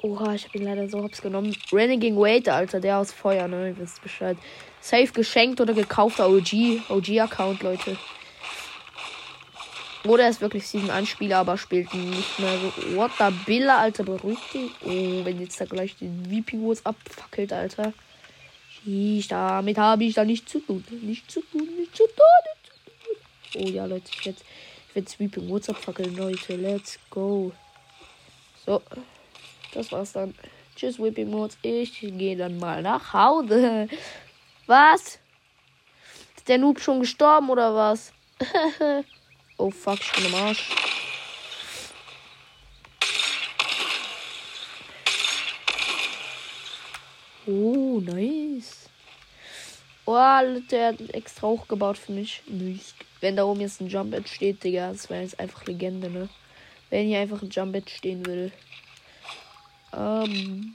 Oha, 0.00 0.34
ich 0.34 0.54
ihn 0.54 0.62
leider 0.62 0.88
so 0.88 1.02
hops 1.02 1.20
genommen. 1.20 1.54
Reneging 1.70 2.16
Wait, 2.18 2.48
Alter, 2.48 2.80
der 2.80 2.98
aus 2.98 3.12
Feuer, 3.12 3.48
ne? 3.48 3.68
Ihr 3.68 3.78
wisst 3.78 4.00
Bescheid. 4.02 4.38
Safe 4.80 5.12
geschenkt 5.12 5.60
oder 5.60 5.74
gekaufter 5.74 6.30
OG. 6.30 6.88
OG-Account, 6.88 7.62
Leute. 7.62 7.98
Oder 10.12 10.24
er 10.24 10.28
ist 10.28 10.42
wirklich 10.42 10.66
Season 10.66 10.90
1 10.90 11.08
Spieler, 11.08 11.38
aber 11.38 11.56
spielt 11.56 11.94
nicht 11.94 12.38
mehr 12.38 12.58
so. 12.58 12.96
What 12.96 13.12
the 13.18 13.34
Billa, 13.46 13.78
Alter, 13.78 14.04
beruhigt 14.04 14.52
dich. 14.52 14.70
Oh, 14.84 15.24
wenn 15.24 15.40
jetzt 15.40 15.58
da 15.58 15.64
gleich 15.64 15.96
den 15.96 16.26
VP 16.26 16.58
Wars 16.58 16.84
abfackelt, 16.84 17.50
Alter. 17.50 17.94
Ich, 18.84 19.26
damit 19.28 19.78
habe 19.78 20.04
ich 20.04 20.12
da 20.12 20.26
nichts 20.26 20.52
zu 20.52 20.58
tun. 20.58 20.84
Nicht 21.00 21.30
zu 21.30 21.40
tun, 21.40 21.66
nicht 21.78 21.96
zu 21.96 22.04
tun, 22.04 22.26
nicht 22.44 22.66
zu 22.66 23.58
tun. 23.58 23.64
Oh 23.64 23.70
ja, 23.70 23.86
Leute, 23.86 24.10
ich 24.12 24.26
werde 24.26 24.38
ich 24.90 24.94
werd 24.94 25.08
Sweeping 25.08 25.48
Woods 25.48 25.70
abfackeln, 25.70 26.14
Leute. 26.14 26.56
Let's 26.56 26.98
go. 27.08 27.50
So, 28.66 28.82
das 29.72 29.90
war's 29.92 30.12
dann. 30.12 30.34
Tschüss, 30.76 30.98
Whipping 30.98 31.32
Woods. 31.32 31.56
Ich 31.62 32.00
gehe 32.00 32.36
dann 32.36 32.58
mal 32.58 32.82
nach 32.82 33.14
Hause. 33.14 33.88
Was? 34.66 35.18
Ist 36.36 36.48
der 36.48 36.58
Noob 36.58 36.80
schon 36.80 37.00
gestorben 37.00 37.48
oder 37.48 37.74
was? 37.74 38.12
Oh 39.56 39.70
fuck, 39.70 40.00
ich 40.00 40.12
bin 40.12 40.26
am 40.26 40.34
Arsch. 40.46 40.70
Oh, 47.46 48.00
nice. 48.00 48.88
Oh, 50.04 50.14
der 50.70 50.88
hat 50.88 51.00
extra 51.12 51.48
hochgebaut 51.48 51.98
für 51.98 52.12
mich. 52.12 52.42
Nicht. 52.46 52.94
Wenn 53.20 53.36
da 53.36 53.44
oben 53.44 53.60
jetzt 53.60 53.80
ein 53.80 53.88
Jump 53.88 54.14
entsteht, 54.14 54.64
Digga, 54.64 54.92
das 54.92 55.10
wäre 55.10 55.22
jetzt 55.22 55.38
einfach 55.38 55.64
Legende, 55.66 56.10
ne? 56.10 56.28
Wenn 56.90 57.06
hier 57.06 57.20
einfach 57.20 57.42
ein 57.42 57.50
Jump 57.50 57.76
stehen 57.88 58.26
würde. 58.26 58.52
Ähm, 59.94 60.74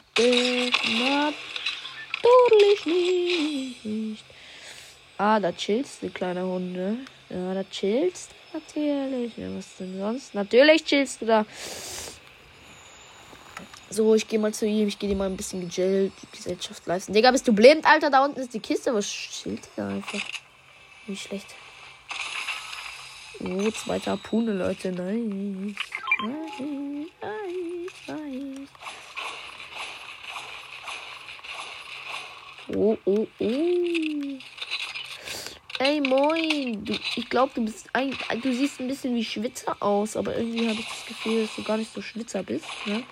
natürlich 2.24 2.86
nicht. 3.84 4.24
Ah, 5.18 5.40
da 5.40 5.52
chillst 5.52 6.04
du, 6.04 6.10
kleiner 6.10 6.46
Hunde. 6.46 6.98
Ja, 7.30 7.54
da 7.54 7.64
chillst 7.64 8.32
Natürlich. 8.54 9.34
Was 9.38 9.78
denn 9.78 9.98
sonst? 9.98 10.34
Natürlich 10.34 10.86
chillst 10.86 11.22
du 11.22 11.26
da. 11.26 11.46
So, 13.90 14.16
ich 14.16 14.28
gehe 14.28 14.40
mal 14.40 14.54
zu 14.54 14.66
ihm. 14.66 14.88
Ich 14.88 15.00
gehe 15.00 15.10
dir 15.10 15.16
mal 15.16 15.30
ein 15.30 15.38
bisschen 15.38 15.68
Gesellschaft 15.70 16.86
leisten. 16.86 17.14
Digga, 17.14 17.32
bist 17.32 17.48
du 17.48 17.54
blind, 17.54 17.86
Alter? 17.86 18.10
Da 18.10 18.26
unten 18.26 18.40
ist 18.40 18.54
die 18.54 18.60
Kiste. 18.60 18.94
Was 18.94 19.08
chillt 19.08 19.68
da 19.76 19.88
einfach? 19.88 20.22
Nicht 21.08 21.24
schlecht. 21.24 21.56
Oh, 23.40 23.70
zweiter 23.72 24.12
Harpune, 24.12 24.54
Leute. 24.54 24.92
Nice. 24.92 25.76
Nice, 26.24 27.12
nice, 27.22 28.08
nice. 28.08 28.70
Oh, 32.76 32.98
oh, 33.06 33.28
oh. 33.40 34.38
Ey, 35.80 36.02
moin. 36.02 36.84
Du, 36.86 36.94
ich 37.16 37.30
glaube, 37.30 37.52
du 37.54 37.64
bist 37.64 37.88
ein, 37.94 38.12
du 38.42 38.52
siehst 38.52 38.80
ein 38.80 38.88
bisschen 38.88 39.14
wie 39.16 39.24
Schwitzer 39.24 39.78
aus, 39.80 40.18
aber 40.18 40.36
irgendwie 40.36 40.68
habe 40.68 40.80
ich 40.80 40.88
das 40.88 41.06
Gefühl, 41.06 41.44
dass 41.44 41.56
du 41.56 41.64
gar 41.64 41.78
nicht 41.78 41.94
so 41.94 42.02
Schwitzer 42.02 42.42
bist, 42.42 42.66
ne? 42.88 43.04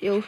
Jo. 0.00 0.22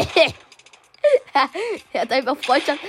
er 1.92 2.00
hat 2.02 2.12
einfach 2.12 2.36
Freundschaft. 2.38 2.80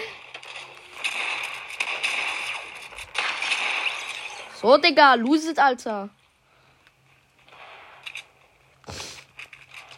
So, 4.62 4.78
Digga, 4.78 5.16
lose 5.16 5.52
it, 5.52 5.60
Alter. 5.60 6.10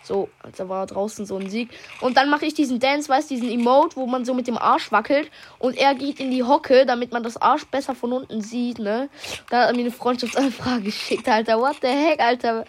So, 0.03 0.29
also 0.41 0.67
war 0.67 0.85
draußen 0.85 1.25
so 1.25 1.37
ein 1.37 1.49
Sieg. 1.49 1.69
Und 2.01 2.17
dann 2.17 2.29
mache 2.29 2.45
ich 2.45 2.53
diesen 2.53 2.79
Dance, 2.79 3.07
weißt 3.07 3.29
diesen 3.29 3.49
Emote, 3.49 3.95
wo 3.95 4.05
man 4.05 4.25
so 4.25 4.33
mit 4.33 4.47
dem 4.47 4.57
Arsch 4.57 4.91
wackelt. 4.91 5.31
Und 5.59 5.77
er 5.77 5.95
geht 5.95 6.19
in 6.19 6.29
die 6.29 6.43
Hocke, 6.43 6.85
damit 6.85 7.13
man 7.13 7.23
das 7.23 7.37
Arsch 7.37 7.65
besser 7.65 7.95
von 7.95 8.11
unten 8.11 8.41
sieht, 8.41 8.79
ne? 8.79 9.09
Da 9.49 9.61
hat 9.61 9.69
er 9.69 9.75
mir 9.75 9.81
eine 9.81 9.91
Freundschaftsanfrage 9.91 10.81
geschickt, 10.83 11.27
Alter. 11.29 11.59
What 11.59 11.77
the 11.81 11.87
heck, 11.87 12.19
Alter? 12.19 12.65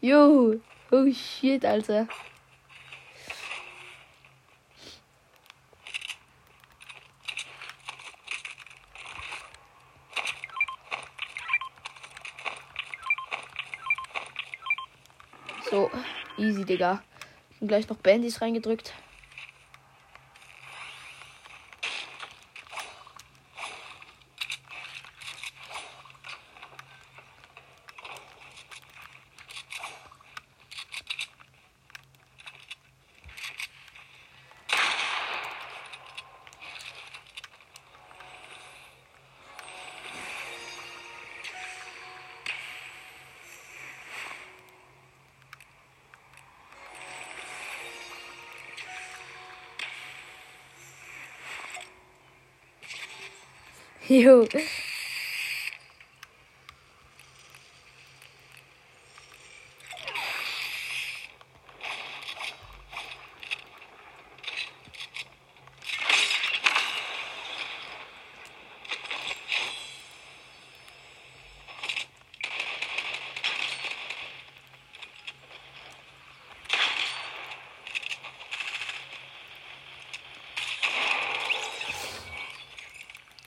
Yo. 0.00 0.56
Oh 0.90 1.10
shit, 1.10 1.64
Alter. 1.64 2.06
So, 15.74 15.90
easy, 16.36 16.63
Digga. 16.74 17.02
Und 17.60 17.68
gleich 17.68 17.88
noch 17.88 17.96
Bandys 17.96 18.42
reingedrückt. 18.42 18.92
Jo. 54.08 54.46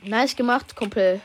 Nice 0.08 0.38
gemacht, 0.38 0.74
Kumpel. 0.74 1.20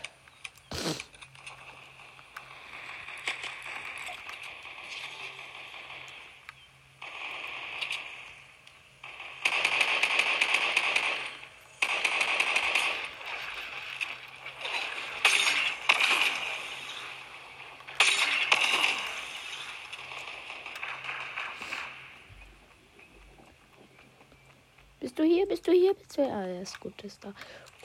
Bist 24.98 25.16
du 25.18 25.22
hier? 25.22 25.46
Bist 25.46 25.68
du 25.68 25.72
hier? 25.72 25.94
Bist 25.94 26.18
du 26.18 26.24
hier? 26.24 26.34
Ah, 26.34 26.46
er 26.46 26.62
ist 26.62 26.80
gut, 26.80 27.00
ist 27.04 27.24
da. 27.24 27.32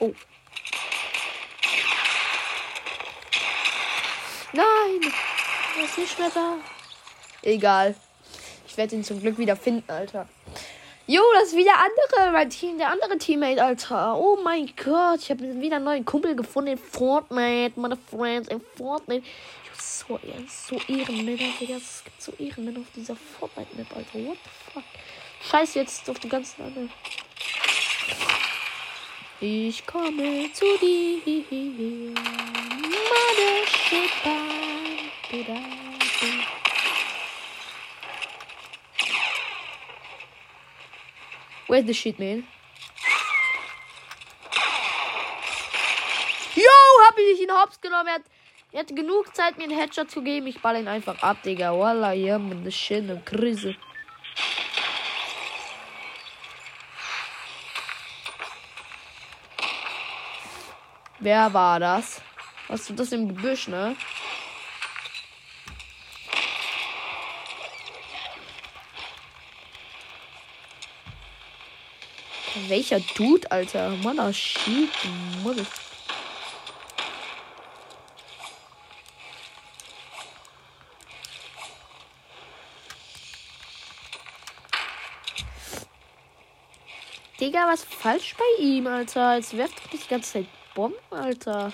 Oh. 0.00 0.12
Nein! 4.58 5.12
Er 5.78 5.84
ist 5.84 5.98
nicht 5.98 6.18
mehr 6.18 6.30
da. 6.34 6.56
Egal. 7.42 7.94
Ich 8.66 8.76
werde 8.76 8.96
ihn 8.96 9.04
zum 9.04 9.20
Glück 9.20 9.38
wieder 9.38 9.54
finden, 9.54 9.88
Alter. 9.88 10.28
Jo, 11.06 11.22
das 11.38 11.50
ist 11.50 11.56
wieder 11.56 11.74
andere, 11.76 12.32
mein 12.32 12.50
Team, 12.50 12.76
der 12.76 12.90
andere 12.90 13.18
Teammate, 13.18 13.62
Alter. 13.64 14.16
Oh 14.18 14.36
mein 14.42 14.68
Gott, 14.84 15.20
ich 15.20 15.30
habe 15.30 15.60
wieder 15.60 15.76
einen 15.76 15.84
neuen 15.84 16.04
Kumpel 16.04 16.34
gefunden 16.34 16.72
in 16.72 16.78
Fortnite, 16.78 17.78
meine 17.78 17.96
Friends 18.10 18.48
in 18.48 18.60
Fortnite. 18.76 19.24
Jo, 19.24 19.72
so, 19.80 20.18
ja, 20.24 20.34
so 20.48 20.76
Ehrenmänner, 20.92 21.52
Digga. 21.60 21.76
Es 21.76 22.02
gibt 22.02 22.20
so 22.20 22.32
Ehrenmänner 22.32 22.80
auf 22.80 22.90
dieser 22.96 23.14
Fortnite-Map, 23.14 23.86
Alter. 23.96 24.28
What 24.28 24.38
the 24.42 24.72
fuck? 24.72 24.84
Scheiße, 25.50 25.78
jetzt 25.78 26.10
auf 26.10 26.18
die 26.18 26.28
ganzen 26.28 26.62
anderen. 26.62 26.90
Ich 29.40 29.86
komme 29.86 30.52
zu 30.52 30.66
dir. 30.80 31.08
Where's 35.30 35.46
the 41.84 41.92
shit, 41.92 42.18
man? 42.18 42.44
Yo, 46.54 46.62
hab 47.06 47.18
ich 47.18 47.42
ihn 47.42 47.50
hops 47.50 47.78
genommen. 47.78 48.06
Er, 48.06 48.14
hat, 48.14 48.22
er 48.72 48.80
hatte 48.80 48.94
genug 48.94 49.36
Zeit, 49.36 49.58
mir 49.58 49.64
einen 49.64 49.78
Headshot 49.78 50.10
zu 50.10 50.22
geben. 50.22 50.46
Ich 50.46 50.62
ball 50.62 50.76
ihn 50.76 50.88
einfach 50.88 51.22
ab, 51.22 51.42
Digga. 51.42 51.78
Wallah, 51.78 52.12
ja, 52.12 52.38
man, 52.38 52.64
das 52.64 52.74
shit, 52.74 53.02
eine 53.02 53.20
Krise. 53.20 53.76
Wer 61.20 61.52
war 61.52 61.78
das? 61.78 62.22
Was 62.68 62.88
ist 62.88 62.98
das 62.98 63.12
im 63.12 63.28
Gebüsch, 63.28 63.68
ne? 63.68 63.94
Welcher 72.68 73.00
Dude, 73.00 73.50
Alter? 73.50 73.90
Mann, 74.02 74.20
oh, 74.20 74.30
shit. 74.30 74.90
Mann. 75.42 75.66
Digga, 87.40 87.68
was 87.68 87.84
falsch 87.84 88.34
bei 88.36 88.62
ihm, 88.62 88.86
Alter? 88.86 89.36
Jetzt 89.36 89.56
werft 89.56 89.78
doch 89.78 89.92
nicht 89.92 90.04
die 90.04 90.08
ganze 90.10 90.32
Zeit 90.32 90.46
Bomben, 90.74 90.96
Alter. 91.10 91.72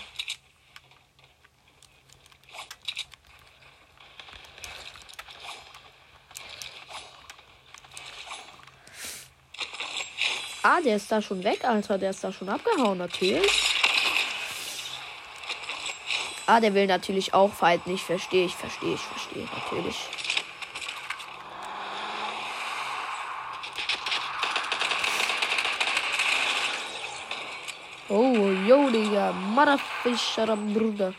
Ah, 10.77 10.81
der 10.81 10.97
ist 10.97 11.13
da 11.13 11.23
schon 11.23 11.45
weg, 11.45 11.65
Alter. 11.65 11.99
Der 11.99 12.11
ist 12.11 12.25
da 12.25 12.33
schon 12.33 12.49
abgehauen, 12.49 12.99
natürlich. 12.99 13.47
Ah, 16.47 16.59
der 16.59 16.75
will 16.75 16.89
natürlich 16.89 17.33
auch 17.33 17.53
fighten. 17.53 17.95
Ich 17.95 18.03
verstehe, 18.03 18.47
ich 18.47 18.57
verstehe, 18.57 18.95
ich 18.95 19.01
verstehe, 19.01 19.45
natürlich. 19.45 19.97
Oh, 28.09 28.51
yo, 28.67 28.91
Digga. 28.91 29.31
Motherfischer, 29.31 30.57
Bruder. 30.57 31.15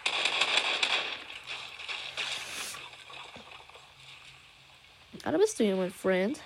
Ah, 5.23 5.31
da 5.31 5.37
bist 5.37 5.57
du 5.57 5.63
hier, 5.63 5.77
mein 5.77 5.93
Freund. 5.93 6.41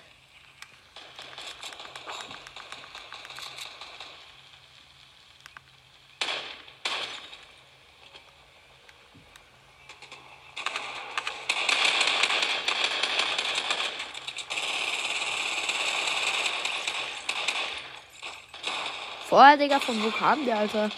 Vorher, 19.40 19.56
Digga, 19.56 19.80
von 19.80 20.04
wo 20.04 20.12
kam 20.12 20.44
der, 20.44 20.58
Alter? 20.58 20.90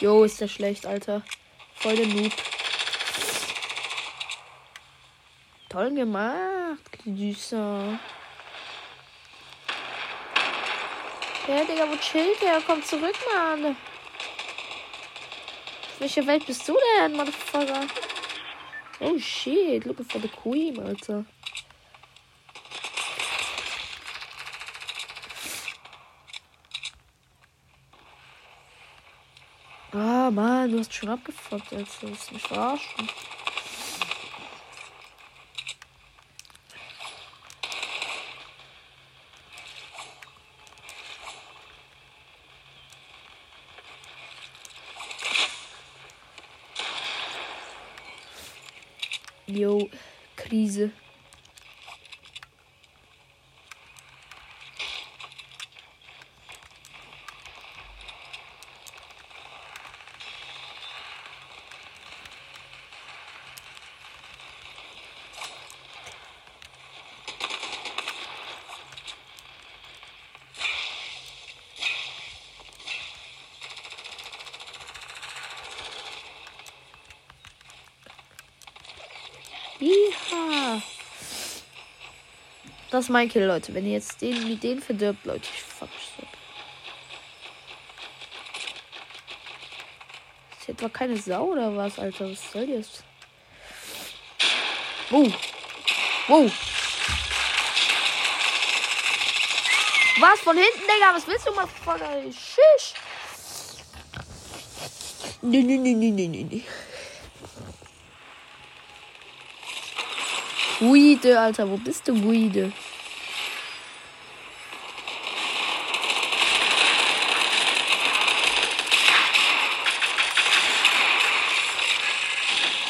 Jo, 0.00 0.24
ist 0.24 0.40
der 0.40 0.48
schlecht, 0.48 0.86
Alter. 0.86 1.20
Voll 1.74 1.94
der 1.94 2.06
Noob. 2.06 2.32
Toll 5.68 5.94
gemacht, 5.94 6.98
Süßer. 7.04 7.98
Ja, 11.46 11.64
Digga, 11.64 11.86
wo 11.90 11.96
chillt 11.96 12.40
der? 12.40 12.62
Komm 12.66 12.82
zurück, 12.82 13.16
Mann. 13.30 13.76
Welche 15.98 16.26
Welt 16.26 16.46
bist 16.46 16.66
du 16.66 16.78
denn, 16.96 17.12
Motherfucker? 17.14 17.88
Oh 19.00 19.18
shit, 19.18 19.84
looking 19.84 20.06
for 20.06 20.22
the 20.22 20.28
queen, 20.28 20.78
Alter. 20.78 21.26
Mann, 30.30 30.70
du 30.70 30.78
hast 30.78 30.92
schon 30.94 31.08
abgefuckt, 31.08 31.72
Alter. 31.72 31.86
Das 32.02 32.10
ist 32.10 32.32
nicht 32.32 32.46
verarschen. 32.46 33.08
Jo, 49.46 49.88
Krise. 50.36 50.90
Ja. 79.80 80.80
Das 82.94 83.06
ist 83.06 83.10
mein 83.10 83.28
Kill, 83.28 83.44
Leute. 83.44 83.74
Wenn 83.74 83.86
ihr 83.86 83.94
jetzt 83.94 84.22
den 84.22 84.48
mit 84.48 84.62
den 84.62 84.80
verdirbt, 84.80 85.26
Leute, 85.26 85.48
ich 85.52 85.60
fuck 85.60 85.88
so. 86.16 86.22
Ist 90.60 90.68
etwa 90.68 90.88
keine 90.88 91.16
Sau 91.16 91.46
oder 91.46 91.76
was, 91.76 91.98
Alter? 91.98 92.30
Was 92.30 92.52
soll 92.52 92.68
das? 92.68 93.02
Wow. 95.10 95.26
Wow. 96.28 96.52
Was 100.20 100.40
von 100.42 100.56
hinten, 100.56 100.82
Digga? 100.82 101.16
Was 101.16 101.26
willst 101.26 101.48
du 101.48 101.52
mal 101.52 101.66
Schisch? 102.30 102.94
Nee, 105.42 105.62
nee, 105.64 105.78
nee, 105.78 105.94
nee, 105.94 106.10
nee, 106.12 106.28
nee. 106.28 106.64
Guide, 110.78 111.40
Alter, 111.40 111.68
wo 111.68 111.76
bist 111.76 112.06
du, 112.06 112.14
Guide? 112.14 112.72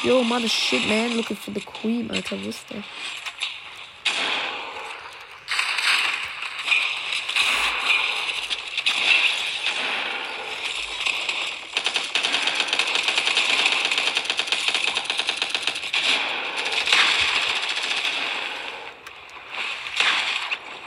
Yo, 0.05 0.23
mother 0.23 0.49
shit, 0.49 0.87
man. 0.87 1.17
Looking 1.17 1.35
for 1.35 1.51
the 1.51 1.63
queen, 1.63 2.11
Alter. 2.11 2.37
Wo 2.37 2.51
ist 2.51 2.69
der? 2.69 2.85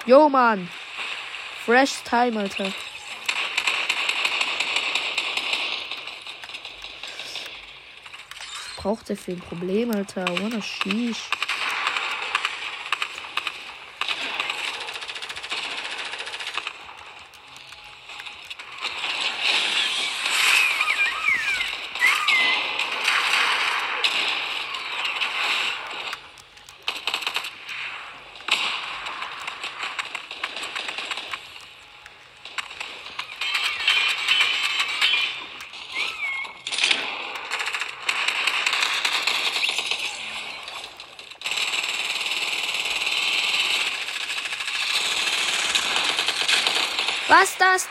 Yo, 0.06 0.30
Mann. 0.30 0.70
Fresh 1.66 2.04
Time, 2.04 2.38
Alter. 2.38 2.72
Braucht 8.78 9.10
der 9.10 9.18
für 9.18 9.34
ein 9.34 9.40
Problem, 9.40 9.92
Alter? 9.92 10.26
Wanna 10.40 10.62
sheesh. 10.62 11.30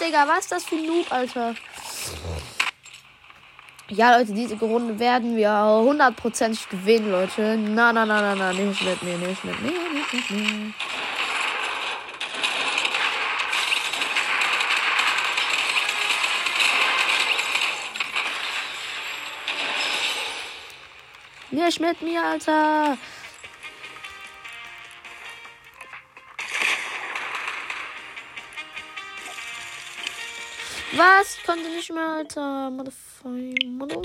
Digga? 0.01 0.27
Was 0.29 0.49
das 0.49 0.65
für 0.65 0.77
ein 0.77 0.87
Noob, 0.87 1.11
Alter? 1.11 1.55
Ja, 3.89 4.19
Leute, 4.19 4.33
diese 4.33 4.57
Runde 4.57 4.99
werden 4.99 5.37
wir 5.37 5.53
hundertprozentig 5.85 6.69
gewinnen, 6.69 7.11
Leute. 7.11 7.57
Na, 7.57 7.93
na, 7.93 8.05
na, 8.05 8.21
na, 8.21 8.35
na, 8.35 8.53
nicht 8.53 8.83
mit 8.83 9.03
mir, 9.03 9.17
nicht 9.17 9.45
mit 9.45 9.63
mir, 9.63 9.71
nicht 9.71 10.13
mit 10.13 10.31
mir. 10.31 10.73
Nicht 21.53 21.81
mit 21.81 22.03
mir, 22.03 22.23
Alter. 22.23 22.99
Was? 30.97 31.37
Ich 31.37 31.45
konnte 31.45 31.69
nicht 31.69 31.93
mehr, 31.93 32.09
Alter. 32.09 32.71
Motherfucker. 32.71 33.29
Manu, 33.69 34.03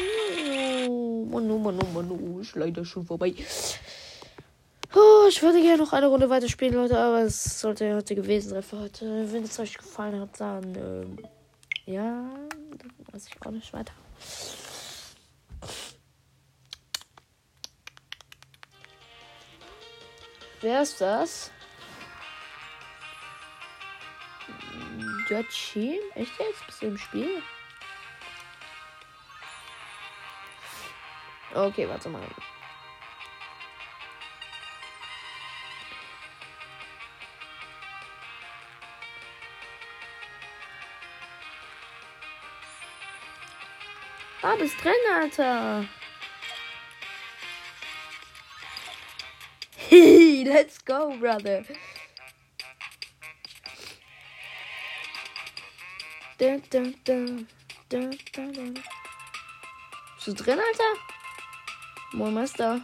Manu, 1.29 1.57
Manu, 1.57 1.85
Manu. 1.93 2.39
Ist 2.41 2.55
leider 2.55 2.83
schon 2.83 3.05
vorbei. 3.05 3.33
Oh, 4.93 5.25
ich 5.29 5.41
würde 5.41 5.61
gerne 5.61 5.77
noch 5.77 5.93
eine 5.93 6.07
Runde 6.07 6.29
weiterspielen, 6.29 6.73
Leute, 6.73 6.97
aber 6.97 7.21
es 7.21 7.61
sollte 7.61 7.95
heute 7.95 8.13
gewesen 8.13 8.49
sein 8.49 8.61
für 8.61 8.79
heute. 8.79 9.31
Wenn 9.31 9.43
es 9.43 9.57
euch 9.57 9.77
gefallen 9.77 10.19
hat, 10.19 10.37
dann 10.37 10.75
ähm, 10.75 11.17
ja, 11.85 12.29
dann 12.77 12.93
weiß 13.11 13.27
ich 13.27 13.45
auch 13.45 13.51
nicht 13.51 13.71
weiter. 13.71 13.93
Wer 20.59 20.81
ist 20.81 20.99
das? 20.99 21.51
Götchi? 25.31 25.97
Echt 26.15 26.37
jetzt? 26.39 26.65
Bist 26.65 26.81
du 26.81 26.87
im 26.87 26.97
Spiel? 26.97 27.41
Okay, 31.53 31.87
warte 31.87 32.09
mal. 32.09 32.21
Ah, 44.41 44.55
bist 44.57 44.83
drin, 44.83 44.93
Alter. 45.17 45.85
Let's 50.45 50.83
go, 50.83 51.15
brother. 51.17 51.63
Bist 60.15 60.27
du 60.27 60.33
drin, 60.33 60.57
Alter? 60.57 60.93
Moin, 62.13 62.33
Meister. 62.33 62.81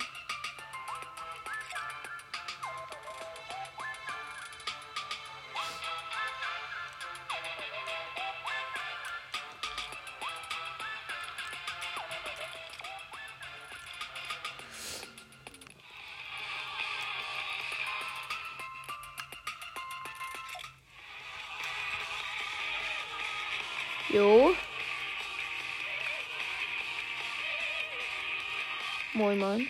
Moin, 29.17 29.39
moin. 29.39 29.67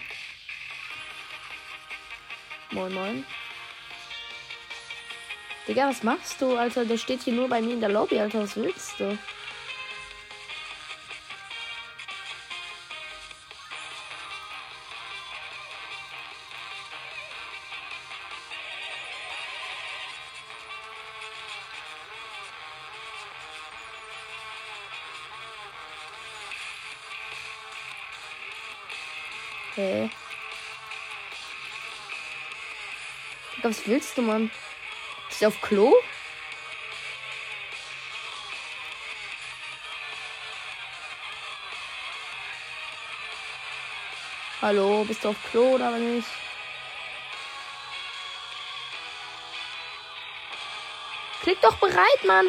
Moin, 2.71 2.93
moin. 2.93 3.25
Digga, 5.65 5.87
was 5.87 6.03
machst 6.03 6.41
du, 6.41 6.57
Alter? 6.57 6.83
Der 6.83 6.97
steht 6.97 7.23
hier 7.23 7.31
nur 7.31 7.47
bei 7.47 7.61
mir 7.61 7.75
in 7.75 7.79
der 7.79 7.87
Lobby, 7.87 8.19
Alter. 8.19 8.41
Was 8.41 8.57
willst 8.57 8.99
du? 8.99 9.17
Was 33.67 33.85
willst 33.85 34.17
du, 34.17 34.21
Mann? 34.21 34.49
Ist 35.29 35.41
der 35.41 35.49
auf 35.49 35.59
Klo? 35.59 35.93
Hallo, 44.61 45.03
bist 45.03 45.25
du 45.25 45.27
auf 45.27 45.35
Klo 45.51 45.75
oder 45.75 45.91
nicht? 45.97 46.29
Klick 51.41 51.59
doch 51.59 51.75
bereit, 51.75 52.23
Mann. 52.25 52.47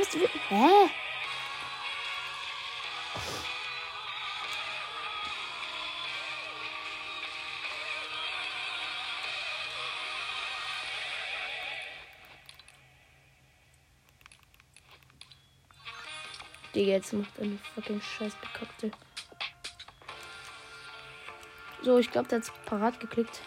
Hä? 0.50 0.88
Digga, 16.78 16.92
jetzt 16.92 17.12
macht 17.12 17.40
eine 17.40 17.58
fucking 17.74 18.00
scheiß 18.00 18.34
bekackte. 18.36 18.92
So, 21.82 21.98
ich 21.98 22.08
glaube, 22.08 22.28
der 22.28 22.38
hat 22.38 22.64
parat 22.66 23.00
geklickt. 23.00 23.40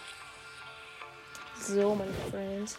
So, 1.57 1.95
meine 1.95 2.13
Friends. 2.29 2.77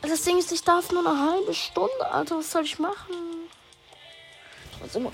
Das 0.00 0.22
Ding 0.22 0.38
ist, 0.38 0.52
ich 0.52 0.62
darf 0.62 0.92
nur 0.92 1.04
eine 1.04 1.32
halbe 1.32 1.54
Stunde, 1.54 2.06
Alter. 2.12 2.38
Was 2.38 2.52
soll 2.52 2.62
ich 2.62 2.78
machen? 2.78 3.48
Was 4.80 4.94
immer. 4.94 5.10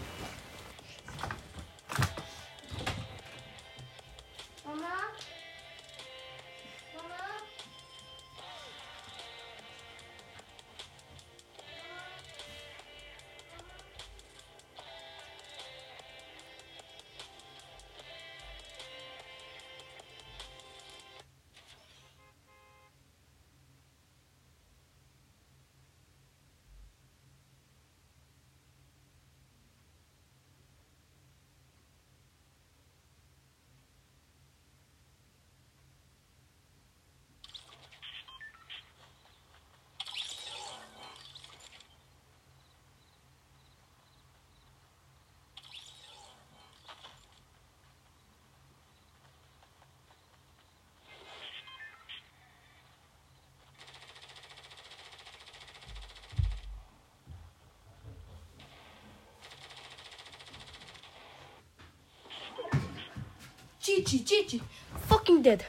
Gigi, 63.99 64.19
Gigi. 64.21 64.61
Fucking 65.09 65.43
dead. 65.43 65.65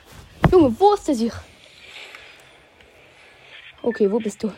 Junge, 0.52 0.80
wo 0.80 0.94
ist 0.94 1.08
der 1.08 1.15
sich? 1.15 1.34
Okay, 3.82 4.12
wo 4.12 4.20
bist 4.20 4.44
du? 4.44 4.54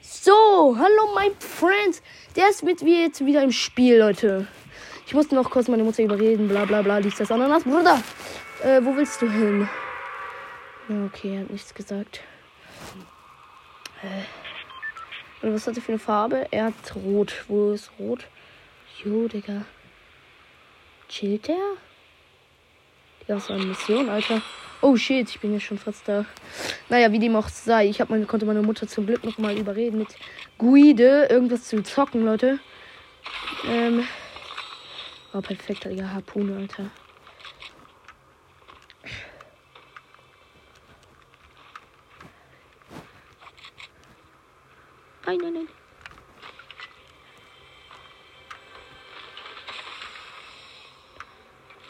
So, 0.00 0.74
hallo, 0.78 1.14
mein 1.14 1.32
Friend. 1.38 2.00
Der 2.34 2.48
ist 2.48 2.62
mit 2.62 2.82
mir 2.82 3.02
jetzt 3.02 3.24
wieder 3.24 3.42
im 3.42 3.52
Spiel, 3.52 3.98
Leute. 3.98 4.46
Ich 5.06 5.12
musste 5.12 5.34
noch 5.34 5.50
kurz 5.50 5.68
meine 5.68 5.84
Mutter 5.84 6.02
überreden, 6.02 6.48
bla 6.48 6.64
bla 6.64 6.80
bla, 6.80 7.00
dies, 7.00 7.16
das, 7.16 7.30
Ananas. 7.30 7.64
Bruder, 7.64 8.02
äh, 8.62 8.80
wo 8.82 8.96
willst 8.96 9.20
du 9.20 9.30
hin? 9.30 9.68
Okay, 10.88 11.34
er 11.34 11.40
hat 11.42 11.50
nichts 11.50 11.74
gesagt. 11.74 12.22
Äh, 14.02 15.52
was 15.52 15.66
hat 15.66 15.76
er 15.76 15.82
für 15.82 15.92
eine 15.92 15.98
Farbe? 15.98 16.46
Er 16.50 16.66
hat 16.66 16.96
rot. 16.96 17.44
Wo 17.48 17.72
ist 17.72 17.90
rot? 17.98 18.26
Jo, 19.04 19.28
Digga. 19.28 19.66
Chillt 21.08 21.48
der? 21.48 21.76
Was 23.26 23.48
war 23.48 23.56
eine 23.56 23.66
Mission, 23.66 24.08
Alter. 24.08 24.42
Oh 24.82 24.96
shit, 24.96 25.30
ich 25.30 25.40
bin 25.40 25.54
ja 25.54 25.60
schon 25.60 25.78
fast 25.78 26.06
da. 26.06 26.26
Naja, 26.90 27.10
wie 27.10 27.18
dem 27.18 27.34
auch 27.36 27.48
sei. 27.48 27.88
Ich 27.88 28.00
hab 28.02 28.10
meine, 28.10 28.26
konnte 28.26 28.44
meine 28.44 28.60
Mutter 28.60 28.86
zum 28.86 29.06
Glück 29.06 29.24
noch 29.24 29.38
mal 29.38 29.56
überreden, 29.56 29.98
mit 29.98 30.08
Guide 30.58 31.28
irgendwas 31.30 31.64
zu 31.64 31.82
zocken, 31.82 32.24
Leute. 32.24 32.58
Ähm. 33.66 34.06
Oh, 35.32 35.40
perfekt, 35.40 35.84
Digga. 35.84 36.10
Harpune, 36.10 36.56
Alter. 36.56 36.90
Nein, 45.26 45.38
nein, 45.42 45.52
nein. 45.54 45.68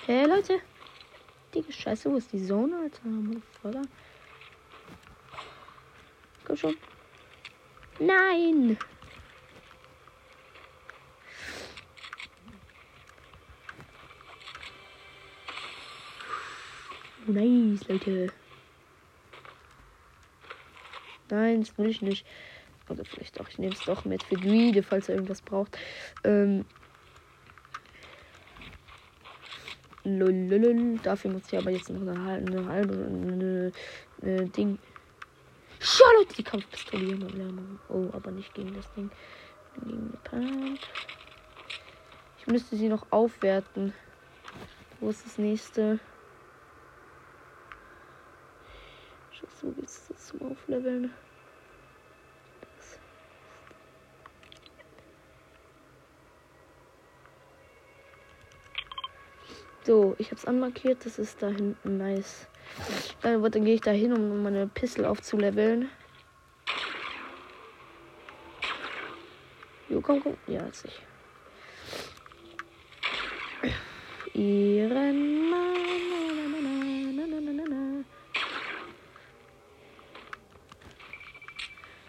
Hey, 0.06 0.26
Leute. 0.26 0.60
Dicke 1.64 1.72
Scheiße, 1.72 2.10
wo 2.10 2.16
ist 2.16 2.30
die 2.32 2.44
Zone, 2.44 2.76
Alter? 2.76 3.06
Motherfucker. 3.06 3.82
Komm 6.44 6.56
schon. 6.56 6.76
Nein! 7.98 8.76
Nice, 17.26 17.88
Leute. 17.88 18.32
Nein, 21.30 21.60
das 21.60 21.78
will 21.78 21.86
ich 21.86 22.02
nicht. 22.02 22.26
Oder 22.90 23.06
vielleicht 23.06 23.40
doch, 23.40 23.48
ich 23.48 23.56
nehme 23.56 23.72
es 23.72 23.80
doch 23.80 24.04
mit 24.04 24.22
für 24.22 24.36
Guide, 24.36 24.82
falls 24.82 25.08
er 25.08 25.14
irgendwas 25.14 25.40
braucht. 25.40 25.78
Ähm. 26.24 26.66
Lululul. 30.04 30.98
Dafür 31.02 31.32
muss 31.32 31.52
ich 31.52 31.58
aber 31.58 31.70
jetzt 31.70 31.90
noch 31.90 32.00
eine 32.00 32.24
halbe, 32.24 32.52
eine 32.52 32.66
halbe 32.68 32.94
eine, 32.94 33.72
eine 34.22 34.48
Ding. 34.50 34.78
Leute, 36.24 36.34
die 36.36 36.42
Kampfpistole 36.42 37.04
hier 37.04 37.16
mal. 37.16 37.30
Oh, 37.88 38.08
aber 38.12 38.30
nicht 38.30 38.54
gegen 38.54 38.74
das 38.74 38.90
Ding. 38.94 39.10
Gegen 39.84 40.12
die 40.12 40.28
Pump. 40.28 40.78
Ich 42.38 42.46
müsste 42.46 42.76
sie 42.76 42.88
noch 42.88 43.06
aufwerten. 43.10 43.92
Wo 45.00 45.10
ist 45.10 45.24
das 45.24 45.38
nächste? 45.38 45.98
Scheiße, 49.32 49.66
wo 49.66 49.70
geht's 49.72 50.08
das 50.08 50.28
zum 50.28 50.50
Aufleveln? 50.50 51.12
Das. 52.76 52.98
So, 59.84 60.14
ich 60.18 60.30
hab's 60.30 60.44
anmarkiert. 60.46 61.04
Das 61.04 61.18
ist 61.18 61.42
da 61.42 61.48
hinten 61.48 61.98
nice. 61.98 62.46
Dann, 63.22 63.42
wird- 63.42 63.54
dann 63.54 63.64
gehe 63.64 63.74
ich 63.74 63.82
da 63.82 63.90
hin, 63.90 64.12
um 64.12 64.42
meine 64.42 64.66
Pistol 64.66 65.04
aufzuleveln. 65.04 65.90
Jo, 69.88 70.00
komm, 70.00 70.22
komm. 70.22 70.36
Ja, 70.46 70.62
ist 70.66 70.86
ich. 70.86 71.02
Ihren 74.34 75.50
Mann. 75.50 75.74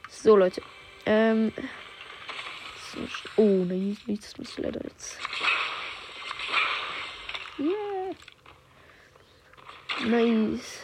So, 0.10 0.36
Leute. 0.36 0.62
Ähm. 1.06 1.52
Oh, 3.38 3.64
nice, 3.66 3.98
nice, 4.08 4.38
müsste 4.40 4.62
leider 4.64 4.82
jetzt. 4.84 5.20
Nice. 10.06 10.82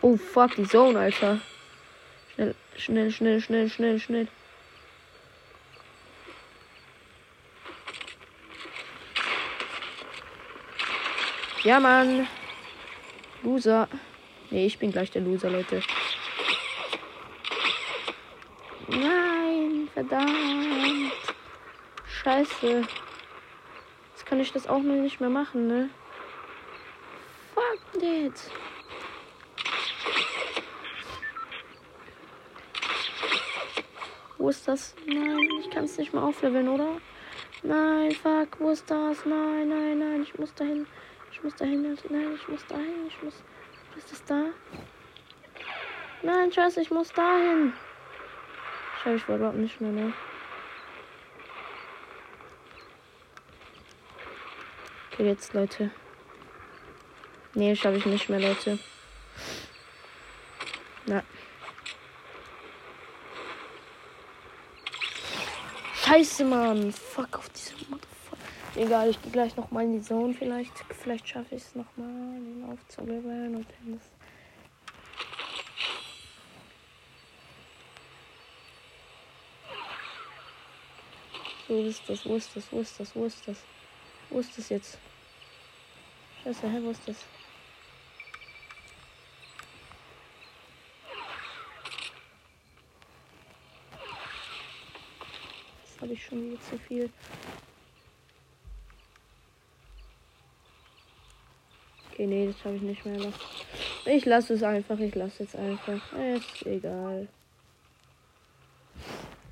Oh 0.00 0.16
fuck, 0.16 0.56
die 0.56 0.64
Zone, 0.64 0.98
Alter. 0.98 1.42
Schnell, 2.78 3.10
schnell, 3.10 3.10
schnell, 3.10 3.40
schnell, 3.42 3.68
schnell, 3.68 4.00
schnell. 4.00 4.28
Ja, 11.68 11.78
Mann. 11.78 12.26
Loser. 13.42 13.90
Nee, 14.48 14.64
ich 14.64 14.78
bin 14.78 14.90
gleich 14.90 15.10
der 15.10 15.20
Loser, 15.20 15.50
Leute. 15.50 15.82
Nein, 18.88 19.86
verdammt. 19.92 21.12
Scheiße. 22.06 22.84
Jetzt 24.12 24.24
kann 24.24 24.40
ich 24.40 24.50
das 24.50 24.66
auch 24.66 24.78
noch 24.78 24.94
nicht 24.94 25.20
mehr 25.20 25.28
machen, 25.28 25.66
ne? 25.66 25.90
Fuck 27.54 28.02
it. 28.02 28.50
Wo 34.38 34.48
ist 34.48 34.66
das? 34.66 34.94
Nein, 35.04 35.50
ich 35.60 35.68
kann 35.68 35.84
es 35.84 35.98
nicht 35.98 36.14
mal 36.14 36.22
aufleveln, 36.22 36.70
oder? 36.70 36.96
Nein, 37.62 38.12
fuck, 38.12 38.58
wo 38.58 38.70
ist 38.70 38.90
das? 38.90 39.26
Nein, 39.26 39.68
nein, 39.68 39.98
nein, 39.98 40.22
ich 40.22 40.38
muss 40.38 40.54
dahin. 40.54 40.86
Ich 41.38 41.44
muss 41.44 41.54
dahin. 41.54 41.82
Nein, 41.82 42.34
ich 42.34 42.48
muss 42.48 42.66
dahin. 42.66 43.06
Ich 43.06 43.22
muss. 43.22 43.34
Ist 43.96 44.12
das 44.12 44.24
da? 44.24 44.46
Nein, 46.22 46.52
scheiße, 46.52 46.80
ich 46.80 46.90
muss 46.90 47.12
dahin. 47.12 47.72
Scheiße, 49.02 49.16
ich 49.16 49.28
war 49.28 49.36
überhaupt 49.36 49.56
nicht 49.56 49.80
mehr, 49.80 49.92
ne? 49.92 50.12
Okay, 55.12 55.26
jetzt, 55.26 55.54
Leute. 55.54 55.90
Nee, 57.54 57.74
schaffe 57.76 57.98
ich 57.98 58.06
nicht 58.06 58.28
mehr, 58.28 58.40
Leute. 58.40 58.78
Na. 61.06 61.22
Scheiße, 66.04 66.44
Mann. 66.44 66.92
Fuck 66.92 67.38
auf 67.38 67.48
diese 67.50 67.74
Motherfucker. 67.88 68.07
Egal, 68.78 69.10
ich 69.10 69.20
gehe 69.20 69.32
gleich 69.32 69.56
noch 69.56 69.72
mal 69.72 69.82
in 69.82 69.92
die 69.94 70.02
Zone. 70.02 70.32
Vielleicht, 70.32 70.72
vielleicht 71.02 71.28
schaffe 71.28 71.56
ich 71.56 71.62
es 71.62 71.74
noch 71.74 71.96
mal, 71.96 72.06
den 72.06 72.64
aufzuleveln 72.70 73.56
und 73.56 73.66
dann 73.66 73.94
das. 73.94 74.02
So, 81.66 81.74
wo 81.74 81.88
ist 81.88 82.08
das? 82.08 82.24
Wo 82.24 82.36
ist 82.36 82.54
das? 82.54 82.72
Wo 82.72 82.80
ist 82.80 83.00
das? 83.00 83.16
Wo 83.16 83.24
ist 83.24 83.48
das? 83.48 83.64
Wo 84.30 84.38
ist 84.38 84.56
das 84.56 84.68
jetzt? 84.68 84.98
Scheiße, 86.44 86.70
hä, 86.70 86.78
wo 86.80 86.90
ist 86.90 87.08
das? 87.08 87.16
Das 95.82 96.00
habe 96.00 96.12
ich 96.12 96.24
schon 96.24 96.52
wieder 96.52 96.62
zu 96.62 96.78
viel. 96.78 97.10
Okay, 102.18 102.26
nee, 102.26 102.48
das 102.48 102.64
habe 102.64 102.74
ich 102.74 102.82
nicht 102.82 103.06
mehr. 103.06 103.32
Ich 104.04 104.26
lasse 104.26 104.54
es 104.54 104.64
einfach. 104.64 104.98
Ich 104.98 105.14
lasse 105.14 105.44
es 105.44 105.54
einfach. 105.54 106.02
Ist 106.18 106.66
egal. 106.66 107.28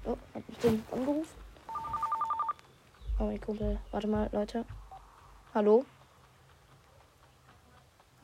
Oh, 0.05 0.17
hat 0.35 0.49
mich 0.49 0.59
den 0.59 0.83
angerufen? 0.91 1.29
Oh, 3.21 3.23
mein 3.23 3.41
Kumpel. 3.41 3.79
Warte 3.93 4.09
mal, 4.09 4.29
Leute. 4.33 4.65
Hallo? 5.55 5.85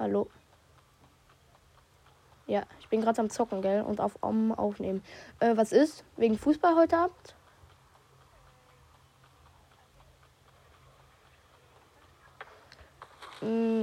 Hallo? 0.00 0.28
Ja, 2.48 2.64
ich 2.80 2.88
bin 2.88 3.00
gerade 3.00 3.20
am 3.20 3.30
Zocken, 3.30 3.62
gell? 3.62 3.82
Und 3.82 4.00
auf 4.00 4.16
um, 4.22 4.50
aufnehmen. 4.50 5.04
Äh, 5.38 5.56
was 5.56 5.70
ist? 5.70 6.02
Wegen 6.16 6.36
Fußball 6.36 6.74
heute 6.74 6.96
Abend? 6.96 7.36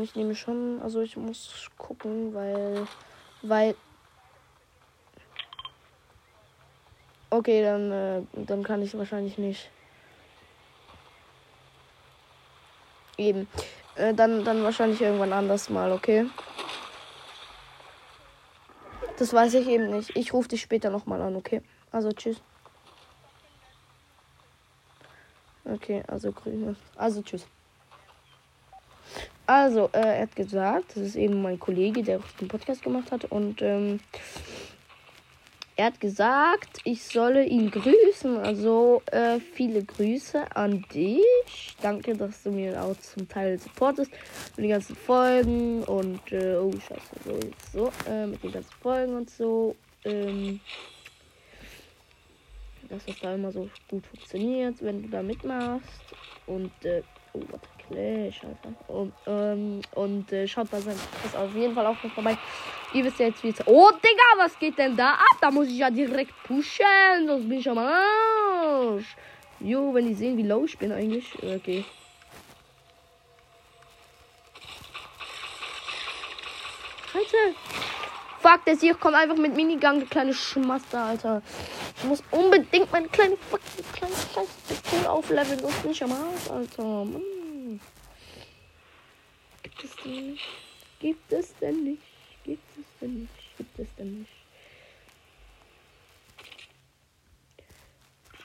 Ich 0.04 0.16
nehme 0.16 0.36
schon, 0.36 0.82
also 0.82 1.02
ich 1.02 1.18
muss 1.18 1.70
gucken, 1.78 2.34
weil, 2.34 2.88
weil. 3.42 3.76
Okay, 7.30 7.62
dann, 7.62 7.92
äh, 7.92 8.22
dann 8.34 8.64
kann 8.64 8.82
ich 8.82 8.98
wahrscheinlich 8.98 9.38
nicht. 9.38 9.70
Eben. 13.18 13.48
Äh, 13.96 14.14
dann, 14.14 14.46
dann 14.46 14.64
wahrscheinlich 14.64 15.02
irgendwann 15.02 15.34
anders 15.34 15.70
mal, 15.70 15.92
okay? 15.92 16.26
Das 19.18 19.34
weiß 19.34 19.56
ich 19.56 19.68
eben 19.68 19.90
nicht. 19.90 20.16
Ich 20.16 20.34
rufe 20.34 20.48
dich 20.48 20.62
später 20.62 20.90
nochmal 20.90 21.22
an, 21.22 21.36
okay? 21.36 21.62
Also 21.92 22.12
tschüss. 22.12 22.42
Okay, 25.66 26.02
also 26.08 26.32
grüne. 26.32 26.76
Also 26.96 27.22
tschüss. 27.22 27.46
Also, 29.50 29.90
äh, 29.94 30.02
er 30.02 30.22
hat 30.22 30.36
gesagt, 30.36 30.96
das 30.96 31.04
ist 31.04 31.16
eben 31.16 31.42
mein 31.42 31.60
Kollege, 31.60 32.04
der 32.04 32.20
auch 32.20 32.32
den 32.40 32.48
Podcast 32.48 32.84
gemacht 32.84 33.12
hat. 33.12 33.26
Und 33.26 33.64
ähm, 33.64 34.00
er 35.76 35.88
hat 35.88 36.00
gesagt, 36.00 36.82
ich 36.84 37.04
solle 37.04 37.44
ihn 37.44 37.72
grüßen. 37.72 38.38
Also, 38.38 39.02
äh, 39.08 39.40
viele 39.40 39.84
Grüße 39.84 40.56
an 40.56 40.86
dich. 40.94 41.24
Danke, 41.82 42.16
dass 42.16 42.44
du 42.44 42.52
mir 42.52 42.80
auch 42.80 42.96
zum 42.98 43.28
Teil 43.28 43.58
supportest. 43.58 44.12
Mit 44.56 44.66
den 44.66 44.70
ganzen 44.70 44.96
Folgen 44.96 45.82
und, 45.82 46.32
äh, 46.32 46.58
oh, 46.58 46.72
scheiße, 46.72 47.16
so, 47.26 47.32
jetzt 47.32 47.72
so, 47.72 47.92
äh, 48.08 48.28
mit 48.28 48.44
den 48.44 48.52
ganzen 48.52 48.76
Folgen 48.84 49.16
und 49.16 49.32
so. 49.32 49.76
Ähm, 50.04 50.60
dass 52.88 53.04
das 53.04 53.20
da 53.20 53.34
immer 53.34 53.52
so 53.52 53.68
gut 53.90 54.06
funktioniert, 54.06 54.76
wenn 54.84 55.02
du 55.02 55.10
da 55.10 55.24
mitmachst. 55.24 56.04
Und, 56.46 56.86
äh, 56.86 57.02
oh, 57.34 57.42
warte. 57.50 57.79
Clash, 57.90 58.42
Alter. 58.44 58.76
Und, 58.88 59.14
ähm, 59.28 59.82
und 59.96 60.32
äh, 60.32 60.48
schaut 60.48 60.70
bei 60.70 60.80
seinem 60.80 60.98
Podcast 60.98 61.36
auf 61.36 61.56
jeden 61.56 61.74
Fall 61.74 61.86
auch 61.86 62.04
noch 62.04 62.12
vorbei. 62.12 62.38
Ihr 62.94 63.04
wisst 63.04 63.20
ja 63.20 63.28
jetzt, 63.28 63.44
wie 63.44 63.50
es. 63.50 63.68
Oh, 63.68 63.90
Digga, 63.92 64.44
was 64.44 64.58
geht 64.60 64.78
denn 64.78 64.96
da 64.96 65.12
ab? 65.12 65.38
Da 65.42 65.52
muss 65.52 65.68
ich 65.68 65.78
ja 65.78 65.90
direkt 65.90 66.34
pushen. 66.44 67.28
Sonst 67.28 67.48
bin 67.48 67.60
ich 67.60 67.70
am 67.70 67.78
Arsch. 67.78 69.16
Jo, 69.60 69.94
wenn 69.94 70.08
die 70.08 70.14
sehen, 70.14 70.38
wie 70.38 70.44
low 70.44 70.66
ich 70.66 70.78
bin 70.78 70.92
eigentlich. 70.92 71.34
Okay. 71.44 71.84
Scheiße. 77.12 77.56
Fuck, 78.42 78.66
der 78.66 78.76
Sieg 78.78 79.00
kommt 79.00 79.16
einfach 79.16 79.36
mit 79.36 79.56
Minigang, 79.56 80.00
der 80.00 80.08
kleine 80.08 80.34
Schmaster, 80.34 81.04
Alter. 81.04 81.42
Ich 81.98 82.04
muss 82.06 82.24
unbedingt 82.32 82.90
meine 82.92 83.10
kleine 83.10 83.36
fucking 83.36 83.86
kleine 83.94 84.14
scheiß 84.14 84.48
Pistole 84.68 85.10
aufleveln, 85.10 85.60
sonst 85.60 85.82
bin 85.82 85.92
ich 85.92 86.04
am 86.04 86.12
Arsch, 86.14 86.50
Alter. 86.50 86.84
Mann. 86.84 87.39
Gibt 89.62 89.84
es 89.84 89.96
denn 89.98 90.32
nicht? 90.32 90.48
Gibt 91.00 91.32
es 91.32 91.56
denn 91.56 91.84
nicht? 91.84 92.04
Gibt 92.44 92.78
es 92.78 92.86
denn 93.00 93.20
nicht? 93.22 93.58
Gibt 93.58 93.80
es 93.80 93.96
denn 93.96 94.20
nicht? 94.20 94.32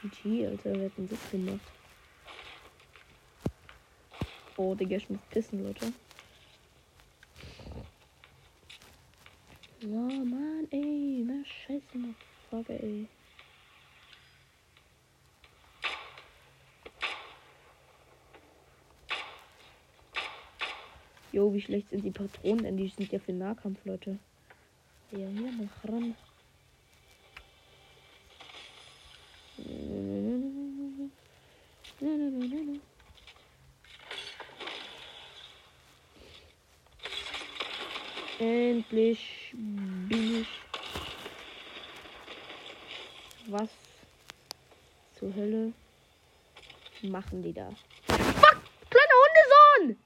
GG, 0.02 0.46
Alter, 0.46 0.74
wer 0.74 0.84
hat 0.86 0.98
denn 0.98 1.08
das 1.08 1.30
gemacht? 1.30 1.60
Oh, 4.56 4.74
Digga, 4.74 4.96
ich 4.96 5.08
muss 5.08 5.20
pissen, 5.30 5.64
Leute. 5.64 5.92
Oh 9.86 10.24
Mann, 10.24 10.68
ey, 10.70 11.24
na 11.26 11.44
scheiße, 11.44 12.14
Frage, 12.48 12.82
ey. 12.82 13.08
Jo, 21.34 21.52
wie 21.52 21.60
schlecht 21.60 21.90
sind 21.90 22.04
die 22.04 22.12
Patronen 22.12 22.62
denn? 22.62 22.76
Die 22.76 22.86
sind 22.86 23.10
ja 23.10 23.18
für 23.18 23.32
Nahkampf, 23.32 23.84
Leute. 23.84 24.20
Ja, 25.10 25.26
hier, 25.26 25.50
mach 25.58 25.90
ran. 25.90 26.14
Endlich 38.38 39.54
bin 39.54 40.42
ich. 40.42 40.48
Was 43.48 43.70
zur 45.18 45.34
Hölle 45.34 45.72
machen 47.02 47.42
die 47.42 47.52
da? 47.52 47.70
Fuck! 48.06 48.62
Kleiner 48.88 49.16
Hundesohn! 49.24 50.04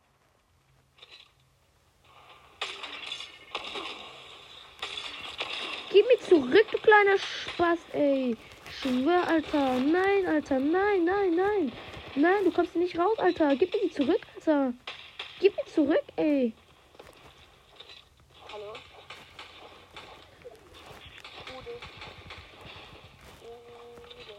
Mir 6.08 6.20
zurück, 6.20 6.66
du 6.70 6.78
kleiner 6.78 7.18
Spaß, 7.18 7.78
ey. 7.92 8.36
Schwör, 8.80 9.28
Alter. 9.28 9.74
Nein, 9.80 10.26
Alter. 10.26 10.58
Nein, 10.58 11.04
nein, 11.04 11.36
nein. 11.36 11.72
Nein, 12.14 12.44
du 12.44 12.50
kommst 12.50 12.74
nicht 12.76 12.98
raus, 12.98 13.18
Alter. 13.18 13.54
Gib 13.56 13.72
mir 13.74 13.80
die 13.80 13.90
zurück, 13.90 14.20
Alter. 14.36 14.72
Gib 15.40 15.54
mir 15.56 15.66
zurück, 15.66 16.02
ey. 16.16 16.54
Hallo? 18.52 18.72
Ude. 21.58 21.74
Ude. 23.44 24.36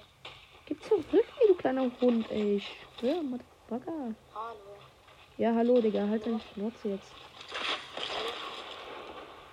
Gib 0.66 0.84
zurück, 0.84 1.06
ey, 1.14 1.48
du 1.48 1.56
kleiner 1.56 1.92
Hund, 2.02 2.32
ey. 2.32 2.56
Ich 2.58 2.68
schwör, 3.00 3.22
Motherfucker. 3.22 4.16
Hallo. 4.34 4.78
Ja, 5.38 5.54
hallo, 5.54 5.80
Digga. 5.82 6.08
Halt 6.08 6.26
deine 6.26 6.40
Schnauze 6.54 6.90
jetzt. 6.90 7.12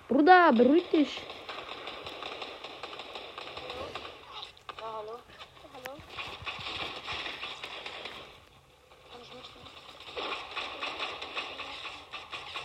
Bruder, 0.07 0.51
beruhig 0.53 0.89
dich. 0.89 1.21
Ja, 4.79 4.85
hallo. 4.97 5.15
Ja, 5.17 5.69
hallo. 5.73 5.93
Kann 9.11 9.21
ich 9.21 9.33
mitspielen? 9.33 9.67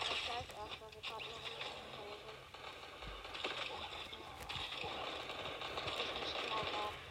Ich 0.04 0.22
weiß 0.28 0.48
erst, 0.60 0.76
weil 0.80 0.92
wir 0.94 1.02
gerade 1.02 1.24
noch 1.24 1.42
nicht 1.42 1.62
Ich 5.98 6.10
muss 6.20 6.32
immer 6.44 6.62
warten. 6.72 7.02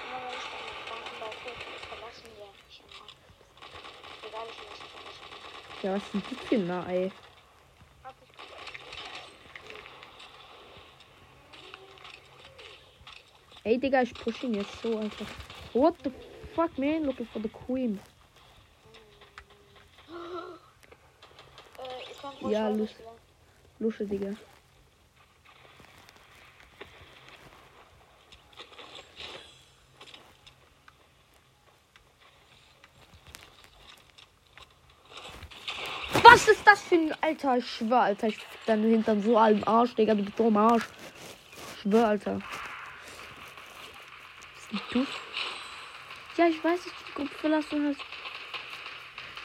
Immer 0.00 0.20
wenn 0.24 0.34
ich 0.40 0.48
meine 0.50 0.72
Gedanken 0.80 1.16
bei 1.20 1.30
Facebook 1.44 1.80
verlassen, 1.90 2.28
die 2.32 2.48
mich 2.66 2.78
immer. 2.80 3.08
Egal, 4.26 4.46
ich 4.48 4.58
lasse 4.64 4.84
Ja, 5.90 5.96
was 5.96 6.02
ist 6.14 6.52
ein 6.52 6.66
Na, 6.68 6.86
ey? 6.88 7.10
Ey, 13.64 13.76
Digga, 13.78 14.02
ich 14.02 14.14
push 14.14 14.44
ihn 14.44 14.54
jetzt 14.54 14.80
so, 14.82 14.98
Alter. 14.98 15.26
What 15.72 15.94
the 16.04 16.12
fuck, 16.54 16.78
man? 16.78 17.04
Looking 17.06 17.26
for 17.26 17.42
the 17.42 17.48
queen. 17.48 17.98
Äh, 21.78 22.50
Ja, 22.50 22.70
spielen. 22.70 22.88
Lusche, 23.80 24.06
Digga. 24.06 24.36
Was 36.30 36.46
ist 36.46 36.64
das 36.64 36.80
für 36.82 36.94
ein 36.94 37.12
Alter? 37.30 37.58
Ich 37.58 37.70
schwör, 37.70 38.00
Alter. 38.00 38.26
Ich 38.26 38.36
fick 38.36 38.66
deinen 38.66 38.90
Hintern 38.90 39.22
so 39.22 39.38
am 39.38 39.62
Arsch, 39.64 39.94
Digga. 39.94 40.14
Du 40.14 40.24
bist 40.24 40.36
so 40.36 40.48
am 40.48 40.56
Arsch. 40.56 40.84
Schwör, 41.80 42.08
Alter. 42.08 42.40
Was 44.56 44.66
bist 44.72 44.84
du? 44.92 45.06
Ja, 46.36 46.48
ich 46.48 46.62
weiß, 46.64 46.82
dass 46.82 46.92
du 46.92 47.04
die 47.06 47.14
Gruppe 47.14 47.34
verlassen 47.36 47.86
hast. 47.88 48.00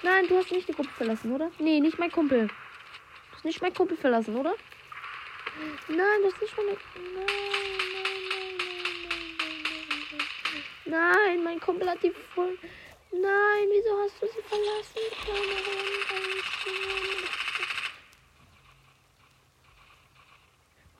Nein, 0.01 0.27
du 0.27 0.37
hast 0.37 0.51
nicht 0.51 0.67
die 0.67 0.73
Gruppe 0.73 0.89
verlassen, 0.89 1.31
oder? 1.31 1.51
Nee, 1.59 1.79
nicht 1.79 1.99
mein 1.99 2.11
Kumpel. 2.11 2.47
Du 2.47 3.35
hast 3.35 3.45
nicht 3.45 3.61
mein 3.61 3.73
Kumpel 3.73 3.97
verlassen, 3.97 4.35
oder? 4.35 4.55
Nein, 5.87 6.21
das 6.23 6.33
ist 6.33 6.41
nicht 6.41 6.57
meine. 6.57 6.71
Nein, 6.71 7.13
nein, 7.13 7.27
nein, 7.93 8.15
nein, 8.29 8.55
nein, 9.09 9.35
nein, 9.69 9.85
nein, 9.91 10.29
nein. 10.85 11.13
Nein, 11.35 11.43
mein 11.43 11.59
Kumpel 11.59 11.87
hat 11.87 12.01
die 12.01 12.11
voll. 12.33 12.57
Nein, 13.11 13.67
wieso 13.69 14.01
hast 14.01 14.21
du 14.21 14.27
sie 14.27 14.41
verlassen? 14.49 15.01
kleiner 15.23 15.65
Hund? 15.69 15.95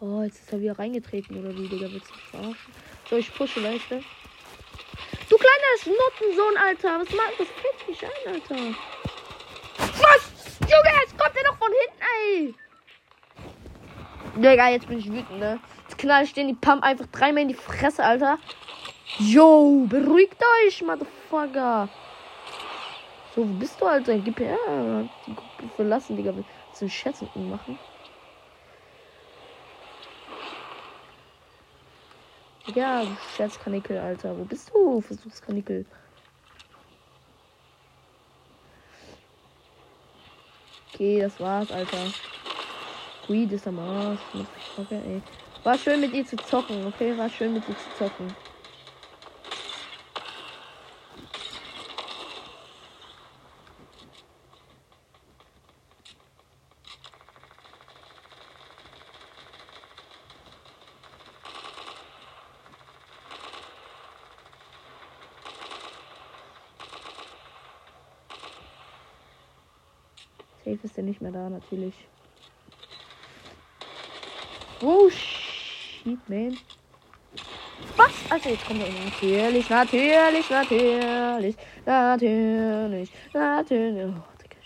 Oh, 0.08 0.22
jetzt 0.22 0.40
ist 0.40 0.54
er 0.54 0.62
wieder 0.62 0.78
reingetreten, 0.78 1.40
oder 1.40 1.50
wie, 1.58 1.68
Digga? 1.68 1.88
Willst 1.90 2.12
du 2.12 2.14
mich 2.14 2.24
verarschen? 2.26 2.74
So, 3.10 3.16
ich 3.16 3.34
pushe, 3.34 3.64
weißt 3.64 3.90
du? 3.90 4.04
Du 5.30 5.38
kleiner 5.38 5.76
Schnuttensohn, 5.82 6.58
Alter. 6.58 7.00
Was 7.00 7.10
macht 7.10 7.40
das? 7.40 7.48
Fällt 7.48 7.88
mich 7.88 8.04
ein, 8.04 8.34
Alter. 8.34 8.56
Was? 9.80 10.60
Junge, 10.60 11.02
jetzt 11.02 11.18
kommt 11.18 11.36
er 11.36 11.44
doch 11.46 11.58
von 11.58 11.72
hinten, 11.72 12.04
ey. 12.22 12.56
Digga, 14.36 14.70
jetzt 14.70 14.88
bin 14.88 15.00
ich 15.00 15.12
wütend, 15.12 15.40
ne? 15.40 15.60
Jetzt 15.84 15.98
knall 15.98 16.24
ich 16.24 16.34
den 16.34 16.50
die 16.50 16.54
Pump 16.54 16.84
einfach 16.84 17.08
dreimal 17.08 17.42
in 17.42 17.48
die 17.48 17.56
Fresse, 17.56 18.04
Alter. 18.04 18.38
Yo, 19.18 19.88
beruhigt 19.90 20.38
euch, 20.68 20.84
Motherfucker. 20.84 21.90
So, 23.34 23.42
wo 23.42 23.54
bist 23.54 23.82
du, 23.82 23.88
Alter? 23.88 24.20
Gib 24.20 24.40
her. 24.40 25.10
Die 25.26 25.34
Gruppe 25.34 25.76
verlassen, 25.76 26.16
Digga. 26.16 26.36
Willst 26.36 26.50
du 26.76 26.82
einen 26.82 26.92
Scherz 26.92 27.22
mit 27.22 27.36
ihm 27.36 27.50
machen? 27.50 27.80
Ja, 32.74 33.06
Scherzkanickel, 33.36 33.98
Alter. 33.98 34.38
Wo 34.38 34.44
bist 34.44 34.72
du? 34.74 35.00
Versuchskanickel. 35.00 35.86
Okay, 40.94 41.20
das 41.20 41.40
war's, 41.40 41.72
Alter. 41.72 41.98
Greed 43.28 43.52
ist 43.52 43.68
am 43.68 43.80
Arsch. 43.80 44.20
War 45.64 45.78
schön 45.78 46.02
mit 46.02 46.14
ihr 46.14 46.26
zu 46.26 46.38
zocken, 46.38 46.86
okay? 46.88 47.18
War 47.18 47.30
schön 47.30 47.54
mit 47.54 47.68
ihr 47.68 47.76
zu 47.78 47.98
zocken. 47.98 48.36
Safe 70.66 70.80
ist 70.82 70.98
er 70.98 71.04
nicht 71.04 71.15
mehr 71.26 71.32
da, 71.32 71.50
natürlich. 71.50 72.08
Oh, 74.82 75.10
shit, 75.10 76.30
man. 76.30 76.60
Was? 77.98 78.30
Also, 78.30 78.50
jetzt 78.50 78.66
kommt 78.66 78.82
er 78.82 78.92
natürlich, 78.92 79.70
natürlich, 79.70 80.50
natürlich, 80.50 81.56
natürlich, 81.86 83.10
natürlich. 83.34 84.06
Oh, 84.06 84.24
Digga. 84.42 84.58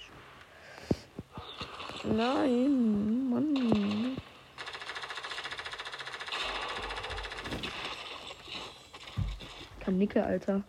Nein, 2.16 3.30
Mann. 3.30 4.18
Kanicke, 9.80 10.24
Alter. 10.24 10.64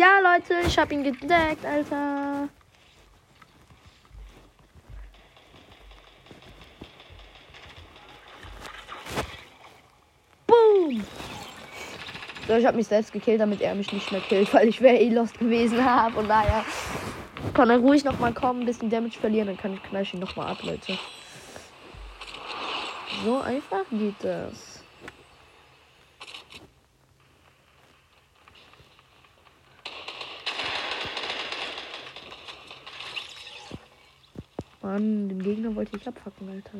Ja, 0.00 0.18
Leute, 0.18 0.66
ich 0.66 0.78
hab 0.78 0.90
ihn 0.92 1.04
gedeckt, 1.04 1.62
Alter. 1.62 2.48
Boom. 10.46 11.04
So, 12.48 12.54
ich 12.54 12.64
habe 12.64 12.78
mich 12.78 12.86
selbst 12.86 13.12
gekillt, 13.12 13.42
damit 13.42 13.60
er 13.60 13.74
mich 13.74 13.92
nicht 13.92 14.10
mehr 14.10 14.22
killt, 14.22 14.54
weil 14.54 14.68
ich 14.68 14.80
wäre 14.80 14.96
eh 14.96 15.10
lost 15.10 15.38
gewesen 15.38 15.84
habe. 15.84 16.18
Und 16.18 16.28
naja, 16.28 16.64
kann 17.52 17.68
er 17.68 17.76
ruhig 17.76 18.02
noch 18.02 18.18
mal 18.18 18.32
kommen, 18.32 18.60
ein 18.60 18.66
bisschen 18.66 18.88
Damage 18.88 19.18
verlieren, 19.20 19.48
dann 19.48 19.58
kann 19.58 19.74
ich 19.74 19.82
knall 19.82 20.00
ich 20.00 20.14
ihn 20.14 20.20
noch 20.20 20.34
mal 20.34 20.46
ab, 20.46 20.62
Leute. 20.62 20.98
So 23.22 23.38
einfach 23.40 23.84
geht 23.90 24.14
das. 24.20 24.69
Mann, 35.00 35.28
den 35.28 35.42
Gegner 35.42 35.74
wollte 35.74 35.96
ich 35.96 36.06
abfacken, 36.06 36.48
Alter. 36.48 36.78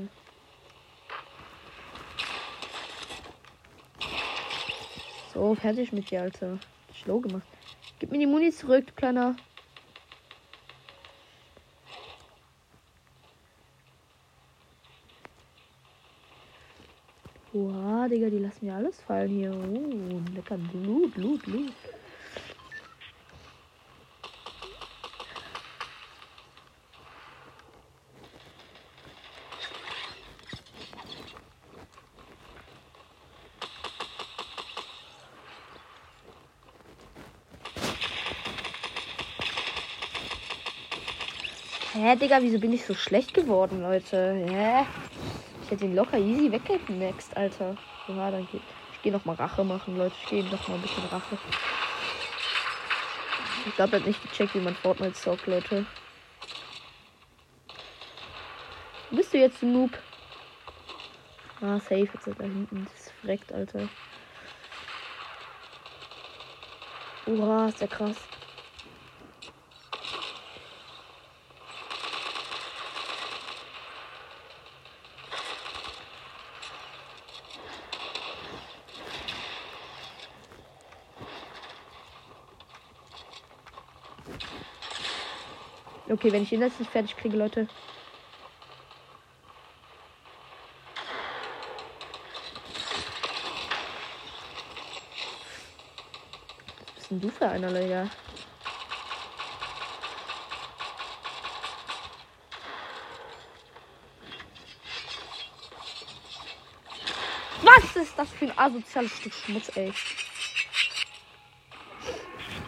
So, 5.33 5.55
fertig 5.55 5.93
mit 5.93 6.11
dir, 6.11 6.23
Alter. 6.23 6.59
Schlau 6.95 7.21
gemacht. 7.21 7.47
Gib 7.99 8.11
mir 8.11 8.18
die 8.18 8.27
Muni 8.27 8.51
zurück, 8.51 8.87
du 8.87 8.93
kleiner. 8.93 9.37
Oha, 17.53 18.09
Digga, 18.09 18.31
die 18.31 18.39
lassen 18.39 18.66
mir 18.66 18.75
alles 18.75 19.01
fallen 19.01 19.31
hier. 19.31 19.53
Oh, 19.53 20.21
lecker 20.35 20.57
Blut, 20.57 21.14
Blut, 21.14 21.43
Blut. 21.43 21.73
Hä, 41.93 42.14
Digga, 42.14 42.41
wieso 42.41 42.61
bin 42.61 42.72
ich 42.72 42.84
so 42.84 42.95
schlecht 42.95 43.34
geworden, 43.34 43.82
Leute? 43.82 44.47
Hä? 44.49 44.86
Ich 45.64 45.72
hätte 45.72 45.86
ihn 45.86 45.97
locker 45.97 46.18
easy 46.18 46.53
weggemaxt, 46.53 47.36
Alter. 47.36 47.76
Ja, 48.07 48.30
dann 48.30 48.47
geht. 48.53 48.62
Ich 48.93 49.03
gehe 49.03 49.11
nochmal 49.11 49.34
Rache 49.34 49.64
machen, 49.64 49.99
Leute. 49.99 50.14
Ich 50.22 50.28
gehe 50.28 50.45
nochmal 50.45 50.78
ein 50.78 50.82
bisschen 50.82 51.05
Rache. 51.11 51.36
Ich 53.66 53.74
glaube, 53.74 53.97
er 53.97 53.99
hat 53.99 54.07
nicht 54.07 54.22
gecheckt, 54.22 54.55
wie 54.55 54.61
man 54.61 54.76
Fortnite 54.76 55.14
zockt, 55.14 55.49
Leute. 55.49 55.84
Bist 59.11 59.34
du 59.34 59.38
jetzt, 59.38 59.61
du 59.61 59.66
Noob? 59.66 59.99
Ah, 61.61 61.80
safe, 61.80 62.05
jetzt 62.05 62.14
ist 62.14 62.26
er 62.28 62.34
da 62.34 62.45
hinten. 62.45 62.84
Das 62.84 63.07
ist 63.07 63.12
verreckt, 63.20 63.53
Alter. 63.53 63.88
Hurra, 67.26 67.66
ist 67.66 67.80
der 67.80 67.88
krass. 67.88 68.16
Okay, 86.21 86.33
wenn 86.35 86.43
ich 86.43 86.53
ihn 86.53 86.61
jetzt 86.61 86.79
nicht 86.79 86.93
fertig 86.93 87.16
kriege, 87.16 87.35
Leute. 87.35 87.66
Was 96.85 96.95
bist 96.95 97.11
denn 97.11 97.21
du 97.23 97.31
für 97.31 97.49
einer, 97.49 97.73
Digga? 97.73 98.11
Was 107.62 107.97
ist 107.97 108.18
das 108.18 108.29
für 108.29 108.45
ein 108.45 108.59
asoziales 108.59 109.16
Stück 109.16 109.33
Schmutz, 109.33 109.75
ey? 109.75 109.91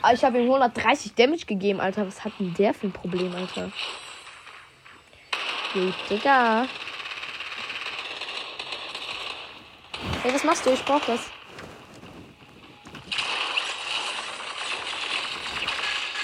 Ah, 0.03 0.13
Ich 0.13 0.25
habe 0.25 0.39
ihm 0.39 0.45
130 0.51 1.15
Damage 1.15 1.47
gegeben, 1.47 1.81
Alter. 1.81 2.05
Was 2.07 2.25
hat 2.25 2.33
denn 2.41 2.53
der 2.55 2.75
für 2.75 2.89
ein 2.89 2.93
Problem, 2.93 3.33
Alter? 3.37 3.71
Jo, 5.75 5.93
Digga. 6.11 6.67
Hey, 10.23 10.35
was 10.35 10.43
machst 10.43 10.67
du? 10.67 10.71
Ich 10.71 10.85
brauch 10.85 11.01
das. 11.07 11.31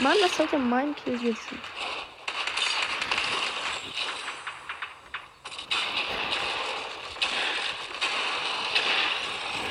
Mann, 0.00 0.16
das 0.20 0.36
sollte 0.36 0.58
mein 0.58 0.94
Kill 0.96 1.20
jetzt. 1.22 1.48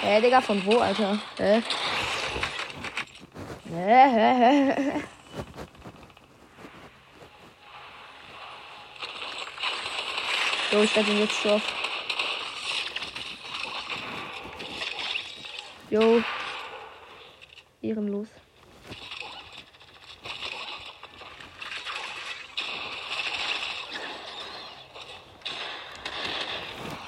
Hey, 0.02 0.22
Digga, 0.22 0.40
von 0.42 0.66
wo, 0.66 0.78
Alter? 0.80 1.20
Hä? 1.38 1.62
So, 10.72 10.82
ich 10.82 10.96
werde 10.96 11.12
ihn 11.12 11.20
jetzt 11.20 11.44
drauf. 11.44 11.62
Jo. 15.90 16.22
Ehrenlos. 17.82 18.28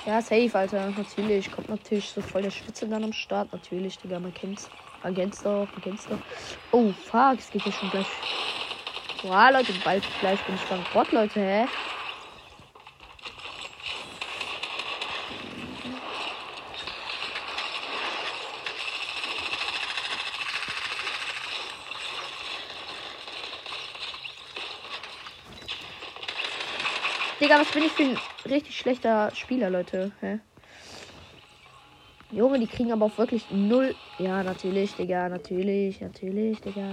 Ja, 0.06 0.22
safe, 0.22 0.50
Alter. 0.54 0.90
Natürlich. 0.92 1.52
Kommt 1.52 1.70
natürlich 1.70 2.10
so 2.10 2.22
voll 2.22 2.42
der 2.42 2.52
Schwitze 2.52 2.88
dann 2.88 3.04
am 3.04 3.14
Start. 3.14 3.52
Natürlich, 3.54 3.98
Digga, 3.98 4.20
man 4.20 4.34
kennt's. 4.34 4.70
Kennt's 5.02 5.42
doch, 5.42 5.68
kennt's 5.82 6.08
doch. 6.08 6.18
Oh, 6.72 6.92
fuck, 6.92 7.40
es 7.40 7.50
geht 7.50 7.66
ja 7.66 7.72
schon 7.72 7.90
gleich. 7.90 8.08
Boah, 9.22 9.52
Leute, 9.52 9.74
bald 9.84 10.04
gleich 10.20 10.40
bin 10.44 10.56
ich 10.56 10.62
bankrott, 10.64 11.12
Leute, 11.12 11.40
hä? 11.40 11.68
Digga, 27.40 27.60
was 27.60 27.72
bin 27.72 27.84
ich 27.84 27.92
für 27.94 28.04
ein 28.04 28.18
richtig 28.46 28.78
schlechter 28.78 29.32
Spieler, 29.34 29.70
Leute? 29.70 30.12
Hä? 30.20 30.40
Junge, 32.32 32.60
die 32.60 32.68
kriegen 32.68 32.92
aber 32.92 33.06
auch 33.06 33.18
wirklich 33.18 33.50
null. 33.50 33.96
Ja, 34.20 34.44
natürlich, 34.44 34.96
Digga, 34.96 35.30
natürlich, 35.30 36.00
natürlich, 36.00 36.62
Digga. 36.62 36.88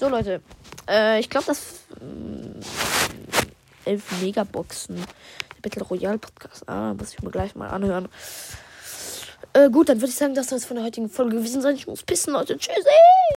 So, 0.00 0.08
Leute. 0.08 0.42
Äh, 0.88 1.20
ich 1.20 1.30
glaube, 1.30 1.46
das. 1.46 1.86
Äh, 2.00 3.90
elf 3.90 4.20
Megaboxen. 4.20 5.02
Battle 5.62 5.84
Royale 5.84 6.18
Podcast. 6.18 6.68
Ah, 6.68 6.92
muss 6.94 7.12
ich 7.14 7.22
mir 7.22 7.30
gleich 7.30 7.54
mal 7.54 7.68
anhören. 7.68 8.08
Äh, 9.52 9.70
gut, 9.70 9.88
dann 9.88 10.00
würde 10.00 10.10
ich 10.10 10.16
sagen, 10.16 10.34
das 10.34 10.48
soll 10.48 10.58
es 10.58 10.64
von 10.64 10.76
der 10.76 10.84
heutigen 10.84 11.08
Folge 11.08 11.36
gewesen 11.36 11.62
sein. 11.62 11.76
Ich 11.76 11.86
muss 11.86 12.02
pissen, 12.02 12.32
Leute. 12.32 12.58
Tschüssi! 12.58 12.90